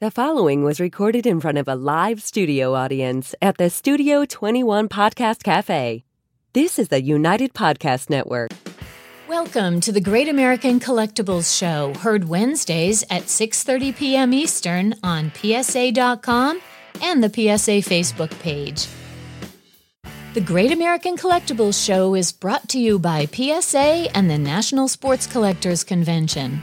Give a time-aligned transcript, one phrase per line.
[0.00, 4.88] The following was recorded in front of a live studio audience at the Studio 21
[4.88, 6.04] Podcast Cafe.
[6.52, 8.52] This is the United Podcast Network.
[9.28, 14.32] Welcome to the Great American Collectibles Show, heard Wednesdays at 6:30 p.m.
[14.32, 16.60] Eastern on psa.com
[17.02, 18.86] and the PSA Facebook page.
[20.34, 25.26] The Great American Collectibles Show is brought to you by PSA and the National Sports
[25.26, 26.62] Collectors Convention.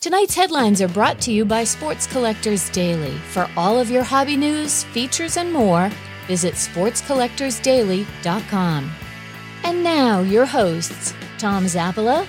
[0.00, 3.12] Tonight's headlines are brought to you by Sports Collectors Daily.
[3.32, 5.90] For all of your hobby news, features, and more,
[6.26, 8.90] visit sportscollectorsdaily.com.
[9.62, 12.26] And now, your hosts, Tom Zappala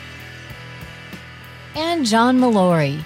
[1.75, 3.01] and John Molori.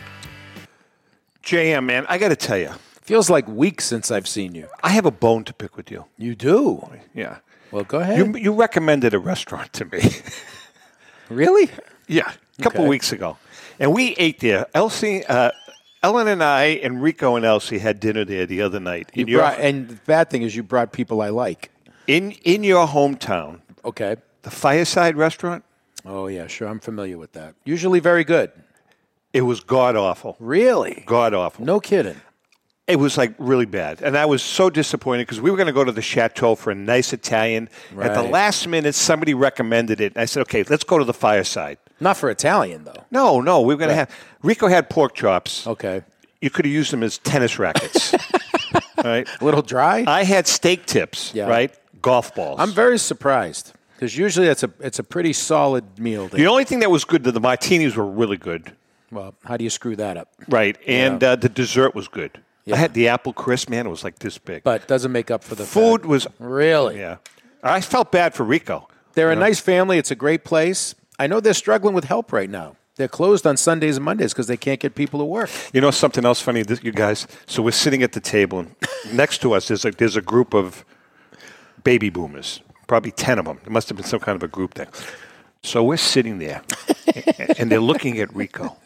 [1.44, 2.72] JM, man, I got to tell you,
[3.04, 4.68] Feels like weeks since I've seen you.
[4.82, 6.06] I have a bone to pick with you.
[6.18, 6.90] You do?
[7.14, 7.38] Yeah.
[7.70, 8.18] Well, go ahead.
[8.18, 10.02] You, you recommended a restaurant to me.
[11.30, 11.70] really?
[12.08, 12.90] yeah, a couple Okay.
[12.90, 13.38] weeks ago.
[13.80, 14.68] And we ate there.
[14.74, 15.52] Elsie, uh,
[16.04, 19.10] Ellen and I, and Rico and Elsie had dinner there the other night.
[19.14, 21.72] You your, brought, and the bad thing is you brought people I like.
[22.08, 24.16] in, in your hometown, Okay.
[24.44, 25.64] the Fireside Restaurant,
[26.08, 26.68] Oh, yeah, sure.
[26.68, 27.56] I'm familiar with that.
[27.66, 28.52] Usually very good.
[29.34, 30.36] it was god awful.
[30.40, 31.04] Really?
[31.08, 31.66] God awful.
[31.66, 32.22] No kidding.
[32.88, 34.04] It was like really bad.
[34.04, 36.70] And I was so disappointed because we were going to go to the Chateau for
[36.70, 37.68] a nice Italian.
[38.00, 40.14] At the last minute, somebody recommended it.
[40.14, 41.80] And I said, okay, let's go to the Fireside.
[42.00, 43.04] Not for Italian, though.
[43.12, 44.12] No, no, we were going to have.
[44.44, 45.66] Rico had pork chops.
[45.66, 46.04] Okay.
[46.42, 48.14] You could have used them as tennis rackets.
[49.04, 49.28] right?
[49.40, 50.04] A little dry?
[50.08, 51.48] I had steak tips, Yeah.
[51.48, 51.74] right?
[52.02, 52.60] Golf balls.
[52.60, 56.28] I'm very surprised because usually it's a, it's a pretty solid meal.
[56.28, 58.74] the only thing that was good, the martinis were really good,
[59.12, 60.28] well, how do you screw that up?
[60.50, 60.78] right?
[60.86, 61.32] And Yeah.
[61.32, 62.40] uh, the dessert was good.
[62.66, 62.76] Yeah.
[62.76, 63.86] I had the apple crisp, man.
[63.86, 64.64] It was like this big.
[64.64, 66.10] But doesn't make up for the food fat.
[66.10, 67.00] was, Really?
[67.00, 67.18] yeah.
[67.64, 68.88] I felt bad for Rico.
[69.14, 69.98] They're a nice family.
[69.98, 70.94] It's a great place.
[71.20, 72.76] I know they're struggling with help right now.
[72.98, 75.50] They're closed on Sundays and Mondays because they can't get people to work.
[75.74, 77.28] You know something else funny, this, you guys?
[77.46, 78.76] So we're sitting at the table, and
[79.14, 80.86] next to us there's a, there's a group of
[81.84, 83.60] baby boomers, probably 10 of them.
[83.66, 84.88] It must have been some kind of a group thing.
[85.62, 86.62] So we're sitting there,
[87.58, 88.78] and they're looking at Rico.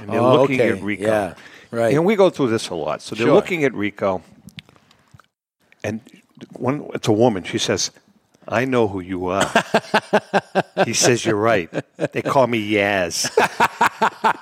[0.00, 0.70] And they're Oh, looking okay.
[0.76, 1.02] at Rico.
[1.06, 1.34] Yeah,
[1.70, 1.94] right.
[1.94, 3.02] And we go through this a lot.
[3.02, 3.34] So they're Sure.
[3.34, 4.22] looking at Rico,
[5.84, 6.00] and
[6.54, 7.44] one, it's a woman.
[7.44, 7.90] She says,
[8.48, 9.50] I know who you are.
[10.84, 11.70] he says, You're right.
[12.12, 13.30] They call me Yaz.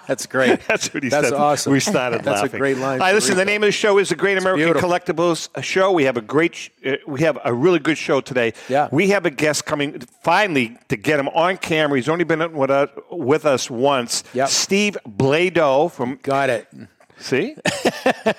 [0.06, 0.61] That's great.
[0.66, 1.34] That's what he That's said.
[1.37, 1.72] awesome.
[1.72, 2.55] We started That's laughing.
[2.56, 3.00] a great line.
[3.00, 3.37] All right, listen.
[3.37, 4.88] The name of the show is the Great American beautiful.
[4.91, 5.93] Collectibles Show.
[5.93, 8.55] We have a great, sh- uh, we have a really good show today.
[8.69, 8.88] Yeah.
[8.91, 11.99] We have a guest coming finally to get him on camera.
[11.99, 14.25] He's only been with us, with us once.
[14.34, 14.49] Yep.
[14.49, 16.19] Steve Bloedow from.
[16.22, 16.69] Got it.
[17.20, 17.54] See,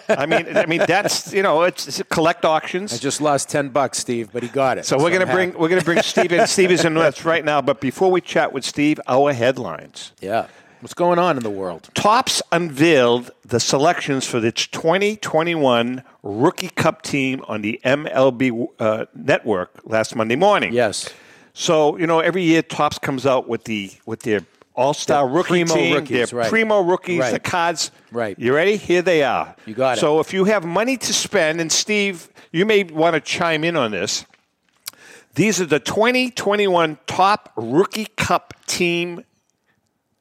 [0.10, 2.94] I mean, I mean that's you know it's, it's collect auctions.
[2.94, 4.86] I just lost ten bucks, Steve, but he got it.
[4.86, 6.48] so we're gonna bring we're gonna bring Steve in.
[6.48, 7.62] Steve is in with us right now.
[7.62, 10.14] But before we chat with Steve, our headlines.
[10.20, 10.48] Yeah.
[10.82, 11.92] What's going on in the world?
[11.94, 19.80] Topps unveiled the selections for its 2021 Rookie Cup team on the MLB uh, network
[19.84, 20.74] last Monday morning.
[20.74, 21.14] Yes.
[21.54, 24.42] So you know, every year Topps comes out with the with their
[24.82, 26.50] All Star rookie primo team, rookies, their right.
[26.50, 27.34] primo rookies, Right.
[27.34, 27.92] the cards.
[28.12, 28.38] Right.
[28.40, 28.78] You ready?
[28.78, 29.56] Here they are.
[29.68, 30.02] You got it.
[30.02, 33.76] So if you have money to spend, and Steve, you may want to chime in
[33.78, 34.26] on this.
[35.36, 39.24] These are the 2021 top rookie cup team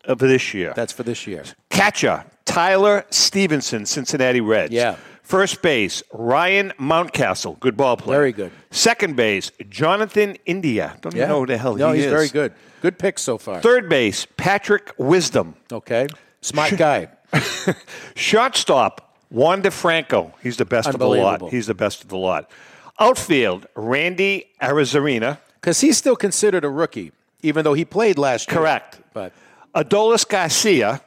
[0.04, 0.72] of this year.
[0.77, 1.44] That's for this year.
[1.71, 4.72] Catcher, Tyler Stephenson, Cincinnati Reds.
[4.72, 4.97] Yeah.
[5.22, 8.19] First base, Ryan Mountcastle, good ball player.
[8.19, 8.53] Very good.
[8.71, 10.97] Second base, Jonathan India.
[11.00, 11.22] Don't Yeah.
[11.22, 12.06] even know who the hell no, he is.
[12.06, 12.53] No, he's very good.
[12.80, 13.60] Good pick so far.
[13.60, 15.54] Third base, Patrick Wisdom.
[15.72, 16.06] Okay.
[16.41, 17.08] Smart guy.
[18.14, 20.32] Shortstop, Wander Franco.
[20.42, 21.50] He's the best of the lot.
[21.50, 22.50] He's the best of the lot.
[22.98, 25.38] Outfield, Randy Arozarena.
[25.60, 28.58] Because he's still considered a rookie, even though he played last year.
[28.58, 29.00] Correct.
[29.12, 29.32] But
[29.74, 31.02] Adolis Garcia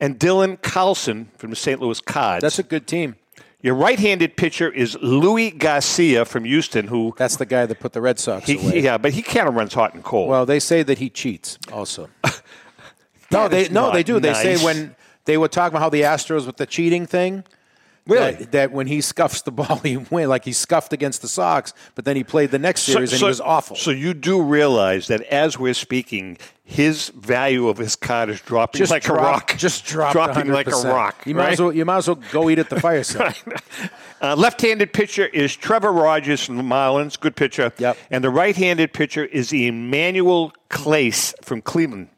[0.00, 1.80] and Dylan Carlson from the St.
[1.80, 2.42] Louis Cards.
[2.42, 3.16] that's a good team.
[3.64, 8.02] Your right-handed pitcher is Luis Garcia from Houston, who That's the guy that put the
[8.02, 8.80] Red Sox he, away.
[8.82, 10.28] yeah, but he kind of runs hot and cold.
[10.28, 12.10] Well, they say that he cheats also.
[13.32, 14.20] no, they no, they do.
[14.20, 14.94] They say when
[15.24, 17.42] they were talking about how the Astros with the cheating thing.
[18.06, 18.32] Really?
[18.32, 20.28] That, that when he scuffs the ball, he win.
[20.28, 23.26] Like he scuffed against the Sox, but then he played the next series and he
[23.26, 23.76] was awful.
[23.76, 28.78] So you do realize that as we're speaking, his value of his card is dropping
[28.78, 29.56] just like a rock.
[29.56, 30.52] Just dropped dropping 100%.
[30.52, 31.26] like a rock.
[31.26, 33.36] You might, as well, you might as well go eat at the fireside.
[34.20, 37.72] Uh, left-handed pitcher is Trevor Rogers from the Marlins, good pitcher.
[37.78, 37.98] Yep.
[38.10, 42.08] And the right-handed pitcher is Emmanuel Clase from Cleveland.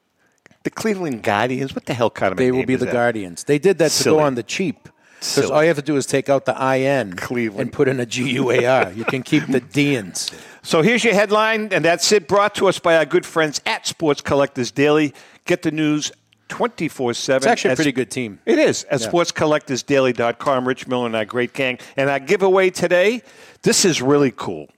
[0.62, 1.74] The Cleveland Guardians.
[1.74, 2.92] What the hell kind of They will be the that?
[2.92, 3.44] Guardians.
[3.44, 4.88] They did that to go on the cheap.
[5.20, 7.60] Because all you have to do is take out the IN Cleveland.
[7.60, 8.92] and put in a GUAR.
[8.92, 10.32] you can keep the DNs.
[10.66, 12.26] So here's your headline, and that's it.
[12.26, 15.14] Brought to us by our good friends at Sports Collectors Daily.
[15.44, 16.10] Get the news
[16.48, 17.36] 24 7.
[17.36, 18.40] It's actually a pretty good team.
[18.44, 18.82] It is.
[18.90, 21.78] At sportscollectorsdaily.com, Rich Miller and our great gang.
[21.96, 23.22] And our giveaway today,
[23.62, 24.68] this is really cool.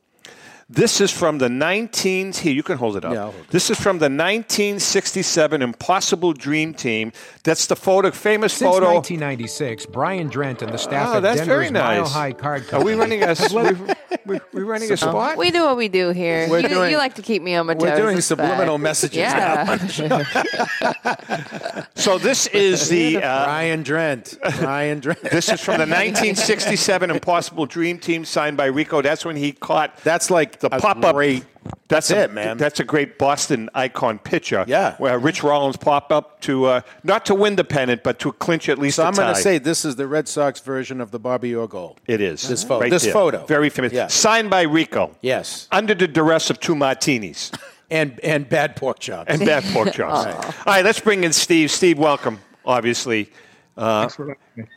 [0.70, 2.52] This is from the 19 here.
[2.52, 3.14] You can hold it up.
[3.14, 3.48] Yeah, I'll hold it.
[3.50, 7.10] This is from the 1967 Impossible Dream Team.
[7.42, 8.92] That's the photo, famous Since photo.
[8.96, 12.00] 1996, Brian Drent and the staff Oh, of that's Denver's very nice.
[12.00, 14.96] Mile High Card Are we Company running a have we, let- we, we running a
[14.98, 15.38] spot?
[15.38, 16.46] We do what we do here.
[16.50, 17.82] We're You, doing- you like to keep me on my toes.
[17.84, 18.82] We're doing subliminal fine.
[18.82, 19.78] messages Yeah.
[21.94, 24.38] So this is the uh, Ryan Drent.
[24.62, 25.20] Ryan Drent.
[25.30, 29.02] this is from the 1967 Impossible Dream Team, signed by Rico.
[29.02, 31.16] That's when he caught That's like the pop up.
[31.88, 32.56] That's, that's a, it, man.
[32.58, 34.64] That's a great Boston icon pitcher.
[34.66, 34.96] Yeah.
[34.96, 38.68] where Rich Rollins pop up to uh, not to win the pennant, but to clinch
[38.68, 38.96] at least.
[38.96, 41.66] So I'm going to say this is the Red Sox version of the Bobby Orr
[41.68, 41.96] goal.
[42.06, 43.12] it is This photo- Right this there.
[43.12, 43.44] photo.
[43.46, 43.92] very famous.
[43.92, 44.06] Yeah.
[44.08, 45.14] Signed by Rico.
[45.22, 45.66] Yes.
[45.72, 47.52] Under the duress of two martinis
[47.90, 49.30] And and bad pork chops.
[49.30, 50.26] and bad pork chops.
[50.58, 51.70] All right, let's bring in Steve.
[51.70, 52.38] Steve, welcome.
[52.66, 53.30] Obviously.
[53.78, 54.08] Uh,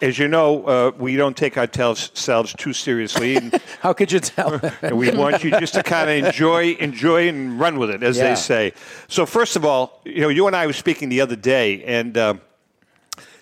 [0.03, 4.62] as you know, uh, we don't take ourselves too seriously, and, How could you tell?
[4.94, 8.30] we want you just to kind of enjoy, enjoy, and run with it, as Yeah.
[8.30, 8.74] they say.
[9.07, 12.15] So, first of all, you know, you and I were speaking the other day, and
[12.15, 12.36] uh,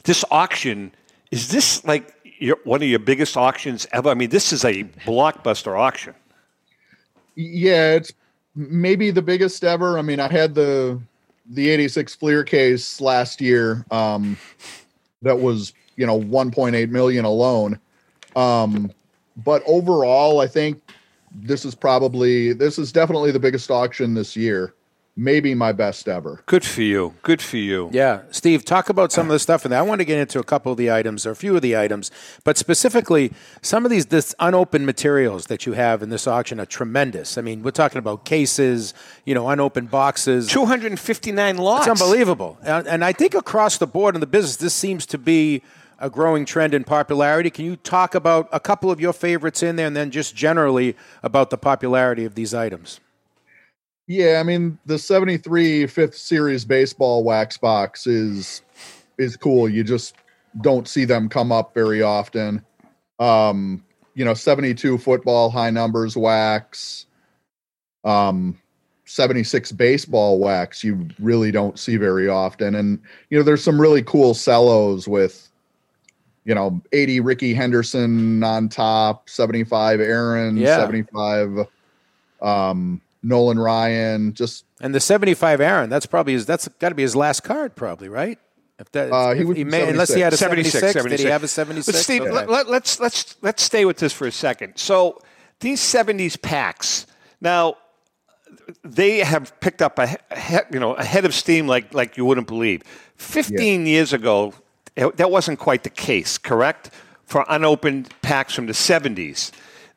[0.06, 0.94] this auction
[1.32, 4.10] is this like your, one of your biggest auctions ever?
[4.10, 6.16] I mean, this is a blockbuster auction.
[7.36, 8.14] Yeah, it's
[8.56, 10.00] maybe the biggest ever.
[10.00, 11.02] I mean, I had the
[11.52, 14.38] the 86 Fleer case last year um
[15.21, 17.80] that was, you know, 1.8 million alone.
[18.36, 18.92] Um
[19.38, 20.81] but overall, I think
[21.31, 24.74] this is probably this is definitely the biggest auction this year.
[25.16, 26.42] Maybe my best ever.
[26.46, 27.14] Good for you.
[27.24, 27.90] Good for you.
[27.92, 29.80] Yeah, Steve, talk about some of the stuff in there.
[29.80, 31.76] I want to get into a couple of the items or a few of the
[31.76, 32.10] items,
[32.46, 36.66] but specifically some of these this unopened materials that you have in this auction are
[36.66, 37.38] tremendous.
[37.38, 38.94] I mean, we're talking about cases,
[39.26, 40.48] you know, unopened boxes.
[40.48, 41.86] 259 lots.
[41.86, 42.58] It's unbelievable.
[42.64, 45.64] And, and I think across the board in the business, this seems to be
[46.00, 47.50] a growing trend in popularity.
[47.50, 50.96] Can you talk about a couple of your favorites in there and then just generally
[51.24, 53.02] about the popularity of these items?
[54.10, 58.64] Yeah, I mean the 73 fifth series baseball wax box is
[59.20, 59.70] is cool.
[59.70, 60.16] You just
[60.62, 62.66] don't see them come up very often.
[63.20, 63.84] Um,
[64.16, 67.06] you know, 72 football high numbers wax.
[68.04, 68.58] Um
[69.06, 72.74] 76 baseball wax you really don't see very often.
[72.74, 75.46] And you know, there's some really cool cellos with
[76.46, 80.78] you know, 80 Rickey Henderson on top, 75 Aaron, Yeah.
[80.78, 81.68] 75
[82.42, 87.01] um Nolan Ryan, just And the 75 Aaron, that's probably his, that's got to be
[87.04, 88.39] his last card, probably, right?
[88.80, 91.31] If that, Uh, he if was may, unless he had a 76, 76, did he
[91.31, 91.86] have a 76?
[91.98, 92.31] But Steve, Okay.
[92.31, 94.77] let, let, let's let's let's stay with this for a second.
[94.77, 95.19] So
[95.60, 97.06] these '70s packs
[97.42, 97.75] now
[98.86, 102.24] they have picked up a he- you know a head of steam like like you
[102.24, 102.83] wouldn't believe.
[103.18, 104.54] Fifteen years ago,
[104.95, 106.89] it- that wasn't quite the case, correct?
[107.25, 109.51] For unopened packs from the '70s.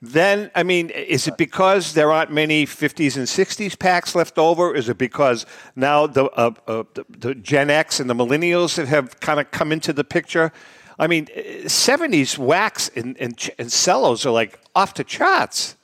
[0.05, 4.75] Then, I mean, is it because there aren't many 50s and 60s packs left over?
[4.75, 5.47] Is it because
[5.77, 9.53] now the, uh, uh, the, the Gen X and the millennials that have kind of
[9.53, 10.53] come into the picture?
[10.99, 15.77] I mean, eh, 70s wax and, and, and cellos are like off the charts.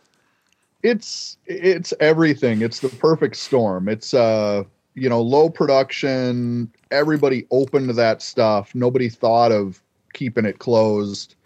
[0.82, 2.62] it's it's everything.
[2.62, 3.88] It's the perfect storm.
[3.88, 4.64] It's uh
[4.94, 6.73] you know low production.
[6.91, 8.75] Everybody opened to that stuff.
[8.75, 9.81] Nobody thought of
[10.12, 11.37] keeping it closed.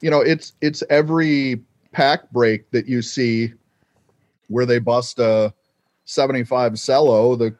[0.00, 1.60] You know, it's it's every
[1.92, 3.52] pack break that you see
[4.48, 5.52] where they bust a
[6.04, 7.36] 75 cello.
[7.36, 7.54] The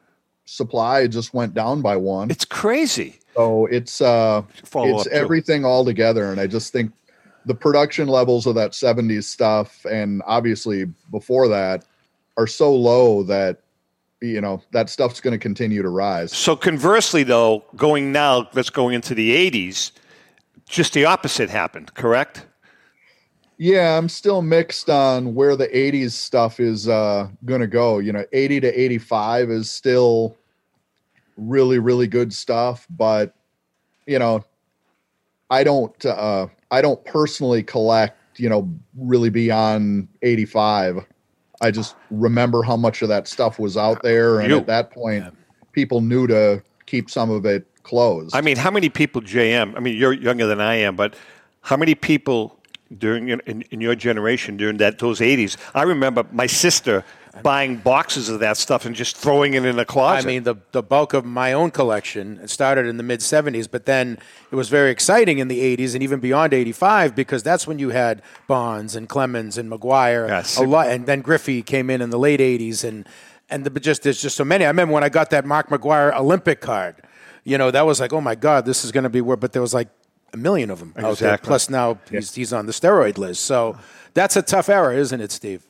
[0.44, 2.30] supply just went down by one.
[2.30, 3.18] It's crazy.
[3.34, 5.10] So it's uh Follow it's too.
[5.10, 6.92] everything all together and I just think
[7.46, 11.84] the production levels of that 70s stuff and obviously before that
[12.36, 13.62] are so low that
[14.22, 16.32] you know that stuff's going to continue to rise.
[16.32, 19.90] So conversely, though, going now, let's go into the 80s,
[20.66, 22.46] just the opposite happened, correct?
[23.62, 28.00] Yeah, I'm still mixed on where the 80s stuff is uh going to go.
[28.00, 30.36] You know, 80 to 85 is still
[31.36, 33.36] really really good stuff, but
[34.04, 34.44] you know,
[35.48, 41.06] I don't uh I don't personally collect, you know, really beyond 85.
[41.60, 44.56] I just remember how much of that stuff was out there and You.
[44.56, 45.24] at that point
[45.70, 48.34] people knew to keep some of it closed.
[48.34, 49.76] I mean, how many people, JM?
[49.76, 51.14] I mean, you're younger than I am, but
[51.60, 52.58] how many people
[52.98, 55.56] during in, in your generation during that those '80s?
[55.74, 57.04] I remember my sister
[57.42, 60.26] buying boxes of that stuff and just throwing it in a I closet.
[60.26, 63.68] I mean, the, the bulk of my own collection it started in the mid 70s,
[63.70, 64.18] but then
[64.50, 67.90] it was very exciting in the 80s and even beyond 85 because that's when you
[67.90, 70.28] had Bonds and Clemens and McGwire.
[70.28, 70.58] Yes.
[70.58, 72.84] A lot, and then Griffey came in in the late 80s.
[72.84, 73.08] And,
[73.48, 74.64] and the, but just there's just so many.
[74.64, 76.96] I remember when I got that Mark McGwire Olympic card.
[77.44, 79.52] you know, that was like, oh my God, this is going to be where, but
[79.52, 79.88] there was like
[80.32, 81.10] a million of them out there.
[81.10, 81.46] Exactly.
[81.46, 83.42] Plus now he's, he's on the steroid list.
[83.44, 83.78] So
[84.14, 85.64] that's a tough era, isn't it, Steve?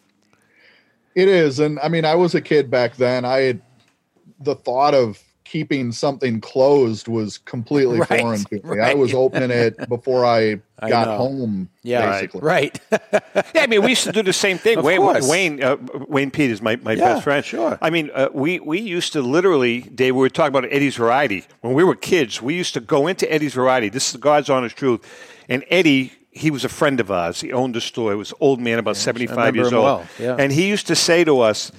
[1.15, 3.25] It is, and I mean, I was a kid back then.
[3.25, 3.63] I had
[4.41, 5.23] the thought of
[5.53, 8.81] keeping something closed was completely Right, foreign to me.
[8.81, 11.17] I was opening it before I I got know.
[11.19, 11.69] home.
[11.83, 12.41] Yeah, basically.
[12.41, 12.81] right.
[13.55, 14.79] Yeah, I mean, we used to do the same thing.
[14.79, 15.29] Of Wayne, course.
[15.29, 15.77] Wayne, uh,
[16.09, 17.45] Wayne Peters, my, my Yeah, best friend.
[17.45, 17.79] sure.
[17.83, 20.15] I mean, uh, we we used to literally, Dave.
[20.15, 22.41] We were talking about Eddie's Variety when we were kids.
[22.41, 23.91] We used to go into Eddie's Variety.
[23.91, 25.01] This is the God's honest truth.
[25.51, 27.41] And Eddie, he was a friend of ours.
[27.43, 28.11] He owned a store.
[28.13, 29.85] He was an old man, about seventy five years old.
[29.85, 30.37] well, yeah.
[30.39, 31.71] And he used to say to us,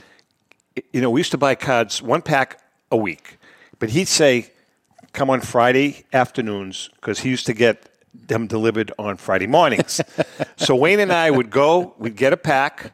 [0.92, 2.60] you know, we used to buy cards one pack
[2.92, 3.38] a week,
[3.84, 4.50] but he'd say,
[5.12, 10.00] "Come on Friday afternoons," because he used to get them delivered on Friday mornings.
[10.56, 12.94] so Wayne and I would go, we'd get a pack,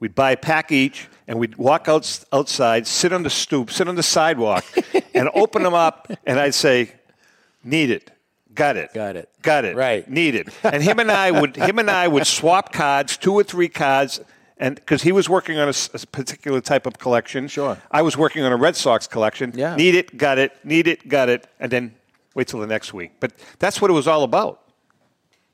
[0.00, 3.86] we'd buy a pack each, and we'd walk out, outside, sit on the stoop, sit
[3.86, 4.64] on the sidewalk,
[5.14, 6.90] and open them up, and I'd say,
[7.62, 8.10] "Need it."
[8.52, 8.92] Got it.
[8.92, 9.28] Got it.
[9.40, 9.76] Got it.
[9.76, 10.08] Right.
[10.10, 10.48] Need it.
[10.64, 14.20] And him and I would him and I would swap cards, two or three cards,
[14.58, 17.48] and because he was working on a particular type of collection.
[17.48, 17.76] Sure.
[17.90, 19.52] I was working on a Red Sox collection.
[19.54, 19.76] Yeah.
[19.76, 20.16] Need it.
[20.16, 20.52] Got it.
[20.64, 21.08] Need it.
[21.08, 21.46] Got it.
[21.58, 21.94] And then
[22.34, 23.12] wait till the next week.
[23.20, 24.60] But that's what it was all about.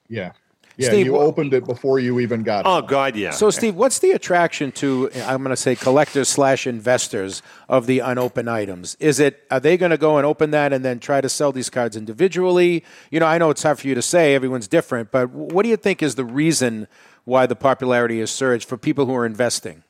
[0.09, 0.33] Yeah,
[0.76, 0.88] yeah.
[0.88, 2.66] Steve, you opened it before you even got.
[2.66, 2.85] Oh, it.
[2.85, 2.87] Oh.
[2.87, 3.30] God, yeah.
[3.30, 8.00] So, Steve, what's the attraction to, I'm going to say, collectors slash investors of the
[8.00, 8.97] unopened items?
[8.99, 11.52] Is it, are they going to go and open that and then try to sell
[11.52, 12.83] these cards individually?
[13.11, 15.69] You know, I know it's hard for you to say, everyone's different, but what do
[15.69, 16.88] you think is the reason
[17.25, 19.83] why the popularity has surged for people who are investing?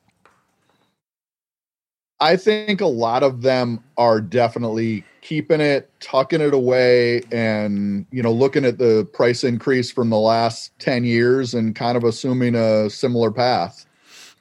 [2.22, 8.22] I think a lot of them are definitely keeping it, tucking it away, and you
[8.22, 12.54] know, looking at the price increase from the last ten years and kind of assuming
[12.54, 13.86] a similar path.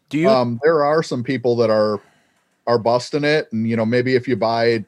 [0.10, 2.02] Do you, Um, there are some people that are
[2.68, 4.84] are busting it, and you know, maybe if you buy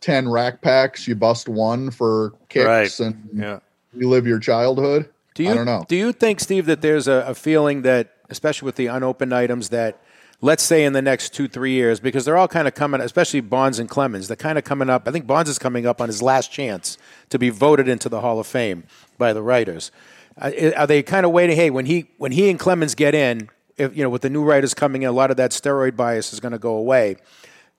[0.00, 3.00] ten rack packs, you bust one for kicks Right.
[3.00, 3.58] and yeah.
[3.92, 5.08] you live your childhood.
[5.40, 5.84] Do you, I don't know.
[5.88, 9.70] Do you think, Steve, that there's a, a feeling that, especially with the unopened items,
[9.70, 10.00] that
[10.42, 13.40] let's say in the next two, three years, because they're all kind of coming, especially
[13.40, 15.08] Bonds and Clemens, they're kind of coming up.
[15.08, 16.98] I think Bonds is coming up on his last chance
[17.30, 18.84] to be voted into the Hall of Fame
[19.18, 19.90] by the writers.
[20.36, 21.56] Uh, are they kind of waiting?
[21.56, 24.44] Hey, when he when he and Clemens get in, if you know, with the new
[24.44, 27.16] writers coming in, a lot of that steroid bias is going to go away.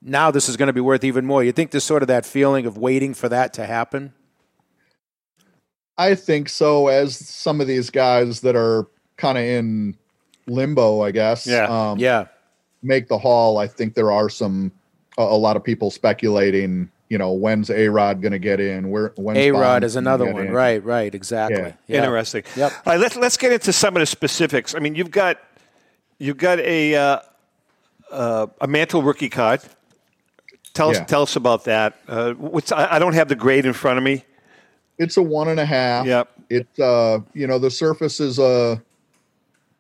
[0.01, 1.43] Now this is going to be worth even more.
[1.43, 4.13] You think there's sort of that feeling of waiting for that to happen?
[6.01, 6.87] I think so.
[6.87, 9.95] As some of these guys that are kind of in
[10.47, 11.45] limbo, I guess.
[11.47, 11.65] Yeah.
[11.65, 12.25] Um, Yeah.
[12.83, 14.71] make the hall, I think there are some
[15.17, 16.89] a, a lot of people speculating.
[17.09, 18.89] You know, when's A Rod going to get in?
[18.89, 20.47] Where when's A Rod is another one.
[20.47, 20.53] in?
[20.53, 21.57] Right, right, exactly.
[21.61, 21.73] Yeah.
[21.87, 21.97] Yeah.
[22.05, 22.43] Interesting.
[22.55, 22.71] Yep.
[22.71, 24.73] All right, let's let's get into some of the specifics.
[24.73, 25.37] I mean, you've got
[26.19, 27.19] you've got a uh,
[28.11, 29.59] uh, a mantle rookie card.
[30.73, 31.03] Tell us Yeah.
[31.03, 31.99] tell us about that.
[32.07, 34.23] Uh, what's I, I don't have the grade in front of me.
[35.01, 36.05] It's a one and a half.
[36.05, 36.29] Yep.
[36.49, 38.81] It's uh, you know, the surface is a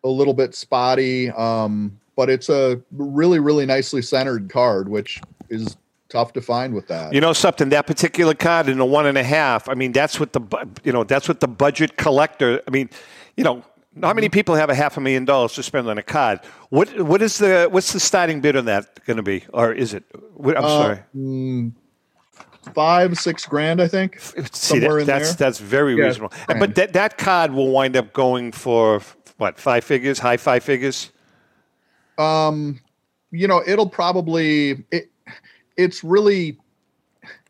[0.03, 5.77] a little bit spotty, um, but it's a really really nicely centered card, which is
[6.09, 7.13] tough to find with that.
[7.13, 7.69] You know something?
[7.69, 9.69] That particular card in the one and a half.
[9.69, 10.41] I mean, that's what the
[10.83, 12.59] you know that's what the budget collector.
[12.67, 12.89] I mean,
[13.37, 13.63] you know,
[14.01, 16.39] how many people have a half a million dollars to spend on a card?
[16.69, 19.93] What what is the what's the starting bid on that going to be, or is
[19.93, 20.03] it?
[20.43, 20.99] I'm sorry.
[22.73, 24.19] Five six grand, I think.
[24.51, 25.47] See, that- in that's there.
[25.47, 26.33] that's very Yeah, reasonable.
[26.47, 26.59] grand.
[26.59, 29.01] But that that card will wind up going for
[29.37, 31.11] what five figures, high five figures.
[32.17, 32.79] Um,
[33.31, 35.09] you know it'll probably it,
[35.77, 36.57] it's really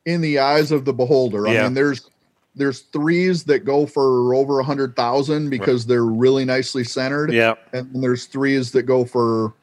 [0.06, 1.64] in the eyes of the beholder i Yeah.
[1.64, 2.08] mean there's
[2.56, 7.56] there's threes that go for over a hundred thousand because they're really nicely centered Yeah.
[7.74, 9.54] and then there's threes that go for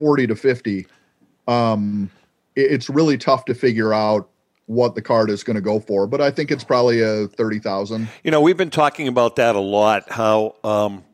[0.00, 0.86] 40 to 50
[1.48, 2.10] um
[2.54, 4.28] it's really tough to figure out
[4.66, 8.08] what the card is going to go for but i think it's probably a 30000
[8.22, 10.10] You know, we've been talking about that a lot.
[10.10, 11.04] How um,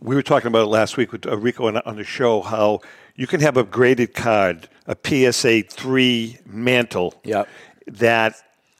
[0.00, 2.40] we were talking about it last week with uh, Rico on, on the show.
[2.42, 2.80] How
[3.14, 7.48] you can have a graded card, a PSA three mantle, Yep.
[7.88, 8.34] that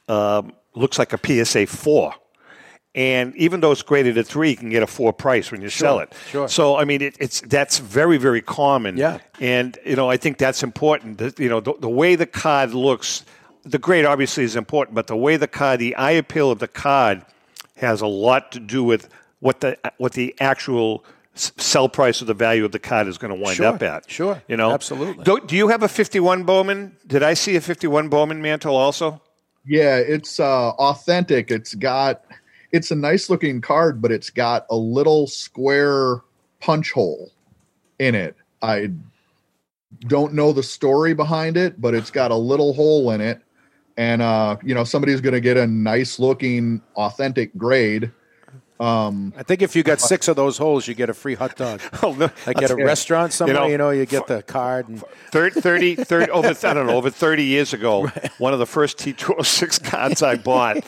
[0.08, 2.14] um, looks like a PSA four.
[2.94, 5.68] And even though it's graded at three, you can get a four price when you
[5.68, 6.14] sell it.
[6.30, 6.48] sure.
[6.48, 8.96] So I mean, it, it's that's very very common.
[8.96, 9.18] Yeah.
[9.40, 11.18] And you know, I think that's important.
[11.18, 13.24] That, you know, the, the way the card looks,
[13.66, 16.68] the grade obviously is important, but the way the card, the eye appeal of the
[16.68, 17.24] card,
[17.76, 19.08] has a lot to do with
[19.40, 21.04] what the what the actual
[21.34, 24.10] sell price or the value of the card is going to wind Sure, up at.
[24.10, 25.22] sure, You know, absolutely.
[25.24, 26.96] Do, do you have a fifty-one Bowman?
[27.06, 29.20] Did I see a fifty-one Bowman mantle also?
[29.66, 31.50] Yeah, it's uh, authentic.
[31.50, 32.24] It's got
[32.72, 36.20] it's a nice looking card, but it's got a little square
[36.60, 37.32] punch hole
[37.98, 38.36] in it.
[38.62, 38.90] I
[40.00, 43.42] don't know the story behind it, but it's got a little hole in it.
[43.96, 48.10] And uh, you know somebody's going to get a nice looking, authentic grade.
[48.78, 51.56] Um, I think if you got six of those holes, you get a free hot
[51.56, 51.80] dog.
[52.02, 52.30] Oh, no.
[52.46, 52.84] Like at a Yeah.
[52.84, 54.88] restaurant somewhere, you know, know, you, get the card.
[54.88, 58.06] And, Thir- 30, 30 over, I don't know, over 30 years ago,
[58.38, 60.78] one of the first T206 cards I bought,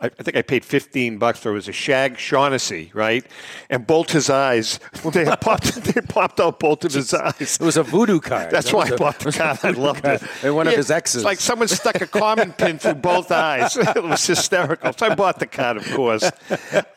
[0.00, 1.54] I, I think I paid 15 bucks for it.
[1.54, 3.24] was a Shag Shaughnessy, right?
[3.70, 4.78] And both his eyes,
[5.12, 7.56] they popped, they popped out both of his eyes.
[7.60, 8.50] it was a voodoo card.
[8.50, 9.58] That's That why I a- bought the card.
[9.62, 10.22] I loved it.
[10.42, 11.16] And one of his exes.
[11.22, 13.76] It's like someone stuck a common pin through both eyes.
[13.76, 14.92] It was hysterical.
[14.92, 16.30] So I bought the card, of course.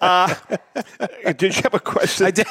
[0.02, 0.25] Uh,
[1.38, 2.26] did you have a question?
[2.26, 2.48] I did.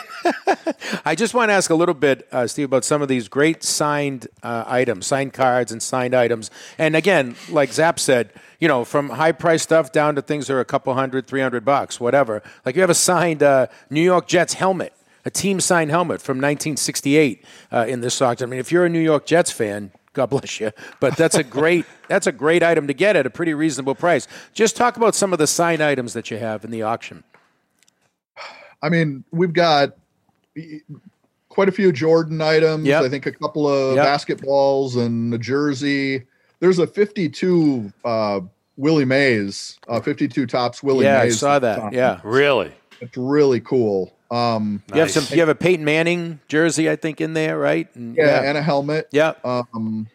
[1.05, 3.63] I just want to ask a little bit, uh, Steve, about some of these great
[3.63, 6.51] signed uh, items, signed cards, and signed items.
[6.79, 10.55] And again, like Zap said, you know, from high price stuff down to things that
[10.55, 12.43] are a couple hundred, three hundred bucks, whatever.
[12.65, 14.93] Like you have a signed uh, New York Jets helmet,
[15.25, 18.49] a team signed helmet from 1968 uh, in this auction.
[18.49, 19.93] I mean, if you're a New York Jets fan.
[20.15, 23.31] God bless you, but that's a great that's a great item to get at a
[23.31, 24.29] pretty reasonable price.
[24.53, 27.25] Just talk about some of the signed items that you have in the auction.
[28.85, 29.97] I mean, we've got
[31.49, 32.87] quite a few Jordan items.
[32.87, 33.03] Yep.
[33.05, 34.07] I think a couple of Yep.
[34.07, 36.25] basketballs and a jersey.
[36.61, 38.41] There's a 52 uh,
[38.77, 41.95] Willie Mays, uh, 52 Topps Willie yeah, I saw that.
[41.95, 42.73] Yeah, really?
[43.01, 44.13] it's really cool.
[44.31, 45.25] Um, You have some.
[45.31, 47.89] You have a Peyton Manning jersey, I think, in there, right?
[47.95, 49.09] And- yeah, and a helmet.
[49.13, 49.33] yeah.
[49.45, 50.09] Um,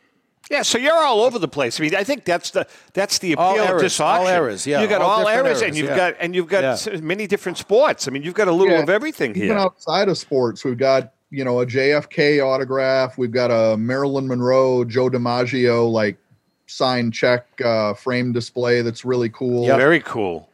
[0.49, 1.79] Yeah, so you're all over the place.
[1.79, 4.35] I mean, I think that's the that's the appeal All of eras, this all auction.
[4.35, 5.95] eras, yeah, you got all all, different eras, eras, and you've yeah.
[6.11, 6.99] got and you've got Yeah.
[7.01, 8.07] many different sports.
[8.07, 9.51] I mean, you've got a little Yeah, of everything even here.
[9.51, 13.17] Even outside of sports, we've got you know a JFK autograph.
[13.17, 16.17] We've got a Marilyn Monroe, Joe DiMaggio like
[16.65, 19.65] signed check uh, frame display that's really cool.
[19.67, 20.49] Yeah, Very cool.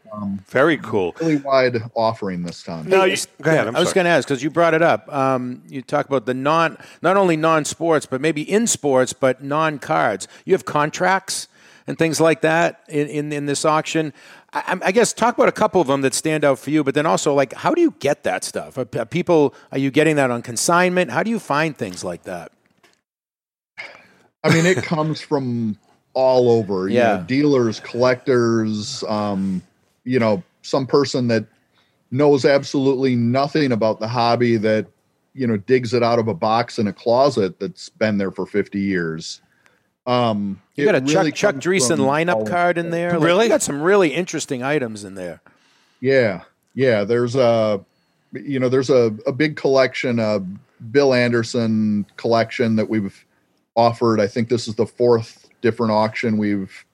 [0.47, 1.15] Very cool.
[1.19, 2.87] Really wide offering this time.
[2.87, 3.67] No, you, go ahead.
[3.67, 5.11] I'm I was going to ask because you brought it up.
[5.13, 10.27] Um, you talk about the non, not only non-sports, but maybe in sports, but non-cards.
[10.45, 11.47] You have contracts
[11.87, 14.13] and things like that in in, in this auction.
[14.53, 16.95] I, I guess talk about a couple of them that stand out for you, but
[16.95, 18.77] then also like how do you get that stuff?
[18.77, 21.11] Are, are people are you getting that on consignment?
[21.11, 22.51] How do you find things like that?
[24.43, 25.77] I mean, it comes from
[26.13, 26.87] all over.
[26.87, 27.17] You Yeah.
[27.17, 29.03] know, dealers, collectors.
[29.07, 29.61] Um,
[30.05, 31.45] you know, some person that
[32.11, 34.87] knows absolutely nothing about the hobby that
[35.33, 38.45] you know digs it out of a box in a closet that's been there for
[38.45, 39.41] 50 years.
[40.07, 43.13] Um, You got a really Chuck Chuck comes Dressen lineup card in there.
[43.13, 43.45] Like, Really?
[43.45, 45.41] you got some really interesting items in there.
[45.99, 46.43] Yeah,
[46.75, 47.03] yeah.
[47.03, 47.83] There's a,
[48.33, 50.39] you know, there's a, a big collection, a
[50.91, 53.25] Bill Anderson collection that we've
[53.75, 54.19] offered.
[54.19, 56.85] I think this is the fourth different auction we've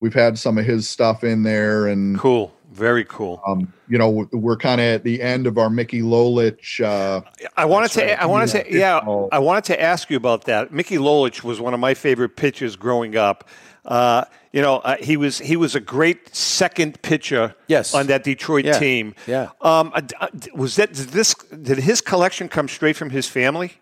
[0.00, 2.52] we've had some of his stuff in there, and Cool.
[2.80, 3.42] Very cool.
[3.46, 6.80] um, you know, we're kind of at the end of our Mickey Lolich.
[6.82, 7.20] Uh,
[7.56, 8.00] I wanted to.
[8.00, 8.18] right.
[8.18, 8.74] I wanted to.
[8.78, 8.98] Yeah.
[9.30, 10.72] I wanted to ask you about that.
[10.72, 13.46] Mickey Lolich was one of my favorite pitchers growing up.
[13.84, 17.54] Uh, you know, uh, he was he was a great second pitcher.
[17.68, 17.94] Yes.
[17.94, 18.78] on that Detroit Yeah.
[18.78, 19.14] team.
[19.26, 19.50] Yeah.
[19.60, 21.34] Um, uh, uh, was that did this?
[21.34, 23.74] Did his collection come straight from his family?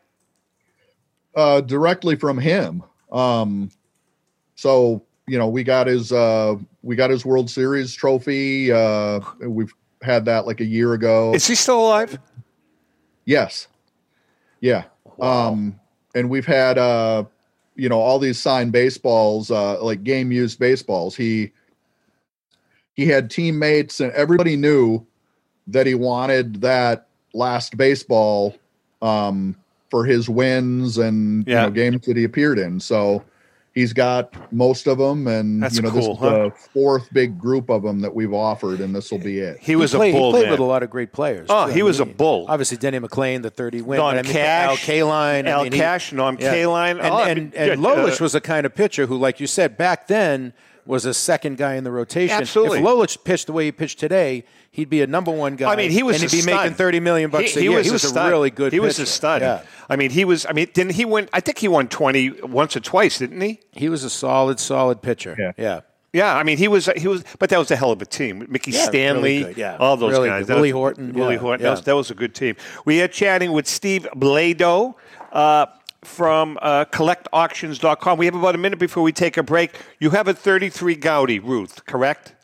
[1.37, 2.83] uh, directly from him.
[3.13, 3.71] Um,
[4.57, 6.57] so you know, we got his uh,
[6.89, 8.73] we got his World Series trophy.
[8.73, 11.35] Uh, we've had that like a year ago.
[11.35, 12.19] Is he still alive?
[13.27, 13.69] Yes.
[14.61, 14.85] Yeah.
[15.21, 15.79] Um,
[16.15, 17.25] and we've had uh,
[17.77, 21.15] you know, all these signed baseballs, uh, like game used baseballs.
[21.15, 21.53] He
[22.95, 25.07] he had teammates and everybody knew
[25.67, 28.57] that he wanted that last baseball
[29.03, 29.55] um
[29.91, 31.65] for his wins and Yeah.
[31.65, 32.81] you know games that he appeared in.
[32.81, 33.23] So
[33.79, 36.31] he's got most of them and That's you know cool, this is huh?
[36.31, 39.59] the fourth big group of them that we've offered and this will be it.
[39.61, 40.31] He was played, a bull.
[40.33, 40.51] He played man.
[40.53, 41.47] with a lot of great players.
[41.51, 41.73] Oh, too.
[41.73, 42.47] he I was a bull.
[42.49, 43.99] Obviously, Denny McLain, the thirty win.
[43.99, 46.53] Don but I mean, Cash, Al Kaline, I Al mean, he- Cash, Norm yeah.
[46.55, 46.91] Kaline.
[46.99, 49.17] and Oh, I and, mean, and yeah, Lolich uh, was the kind of pitcher who,
[49.17, 50.53] like you said, back then
[50.89, 52.35] was a second guy in the rotation.
[52.35, 52.79] Absolutely.
[52.79, 55.71] If Lolich pitched the way he pitched today, he'd be a number one guy.
[55.71, 56.57] I mean, he was and a he'd be stud.
[56.57, 57.77] making thirty million bucks he, a he year.
[57.77, 58.73] Was he was a, a, really good.
[58.73, 59.43] He was a stud.
[59.43, 59.63] Yeah.
[59.91, 60.47] I mean, he was.
[60.47, 61.29] I mean, didn't he win?
[61.33, 63.61] I think he won twenty once or twice, didn't he?
[63.73, 65.37] He was a solid, solid pitcher.
[65.39, 65.53] Yeah.
[65.59, 65.81] yeah.
[66.15, 66.89] Yeah, I mean, he was.
[66.97, 67.23] He was.
[67.39, 68.47] But that was a hell of a team.
[68.49, 69.77] Mickey Yeah, Stanley, really yeah.
[69.77, 70.41] all those Really guys.
[70.41, 70.47] good.
[70.49, 71.61] That Willie was- Horton, Willie yeah, Horton.
[71.61, 71.69] yeah.
[71.69, 72.57] That, was, that was a good team.
[72.87, 74.95] We are chatting with Steve Bloedow.
[75.31, 75.67] Uh,
[76.03, 78.19] from uh, collectauctions.com.
[78.19, 79.73] We have about a minute before we take a break.
[79.99, 82.35] You have a 33 Goudey, Ruth, correct?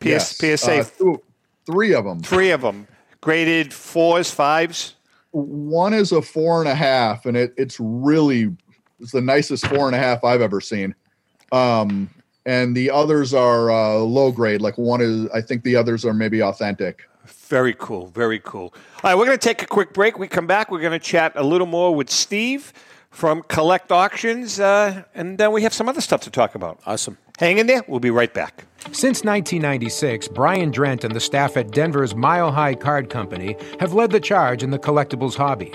[0.00, 0.36] PS, Yes.
[0.60, 1.22] PSA, Uh, two-
[1.66, 2.20] three of them.
[2.20, 2.86] three of them.
[3.20, 4.94] Graded fours, fives.
[5.32, 8.54] one is a four and a half, and it, it's really
[9.00, 10.94] it's the nicest four and a half I've ever seen.
[11.52, 12.08] Um,
[12.46, 14.62] and the others are uh, low grade.
[14.62, 17.02] Like one is, I think the others are maybe authentic.
[17.26, 18.06] Very cool.
[18.06, 18.72] Very cool.
[19.04, 20.18] All right, we're going to take a quick break.
[20.18, 20.70] We come back.
[20.70, 22.72] We're going to chat a little more with Steve
[23.16, 26.78] from Collect Auctions, uh, and then we have some other stuff to talk about.
[26.84, 27.16] Awesome.
[27.38, 27.82] Hang in there.
[27.88, 28.66] We'll be right back.
[28.92, 34.10] Since 1996, Brian Drent and the staff at Denver's Mile High Card Company have led
[34.10, 35.72] the charge in the collectibles hobby.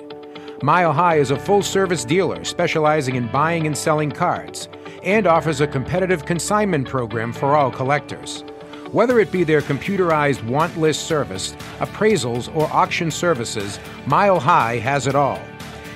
[0.62, 4.70] Mile High is a full service dealer specializing in buying and selling cards
[5.02, 8.44] and offers a competitive consignment program for all collectors.
[8.92, 15.08] Whether it be their computerized want list service, appraisals, or auction services, Mile High has
[15.08, 15.42] it all.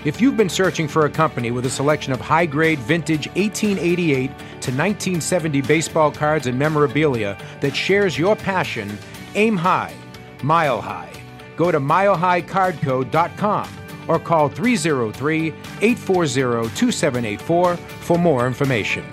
[0.06, 4.28] If you've been searching for a company with a selection of high grade vintage 1888
[4.28, 9.00] to 1970 baseball cards and memorabilia that shares your passion,
[9.34, 9.96] aim high,
[10.44, 11.12] mile high.
[11.58, 13.70] Go to milehighcardco.com
[14.08, 15.48] or call 303
[15.82, 19.04] 840 2784 for more information.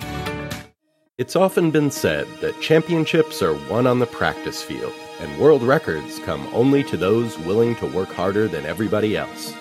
[1.16, 6.18] It's often been said that championships are won on the practice field, and world records
[6.18, 9.54] come only to those willing to work harder than everybody else.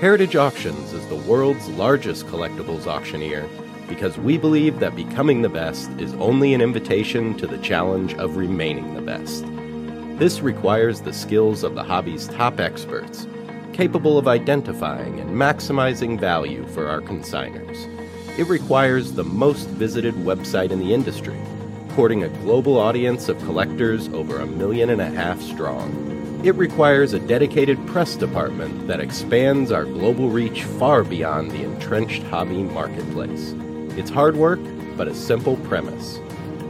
[0.00, 3.48] Heritage Auctions is the world's largest collectibles auctioneer
[3.88, 8.36] because we believe that becoming the best is only an invitation to the challenge of
[8.36, 9.44] remaining the best.
[10.18, 13.28] This requires the skills of the hobby's top experts,
[13.72, 17.88] capable of identifying and maximizing value for our consigners.
[18.36, 21.38] It requires the most visited website in the industry,
[21.90, 26.23] courting a global audience of collectors over a million and a half strong.
[26.44, 32.22] It requires a dedicated press department that expands our global reach far beyond the entrenched
[32.24, 33.54] hobby marketplace.
[33.96, 34.60] It's hard work,
[34.94, 36.20] but a simple premise.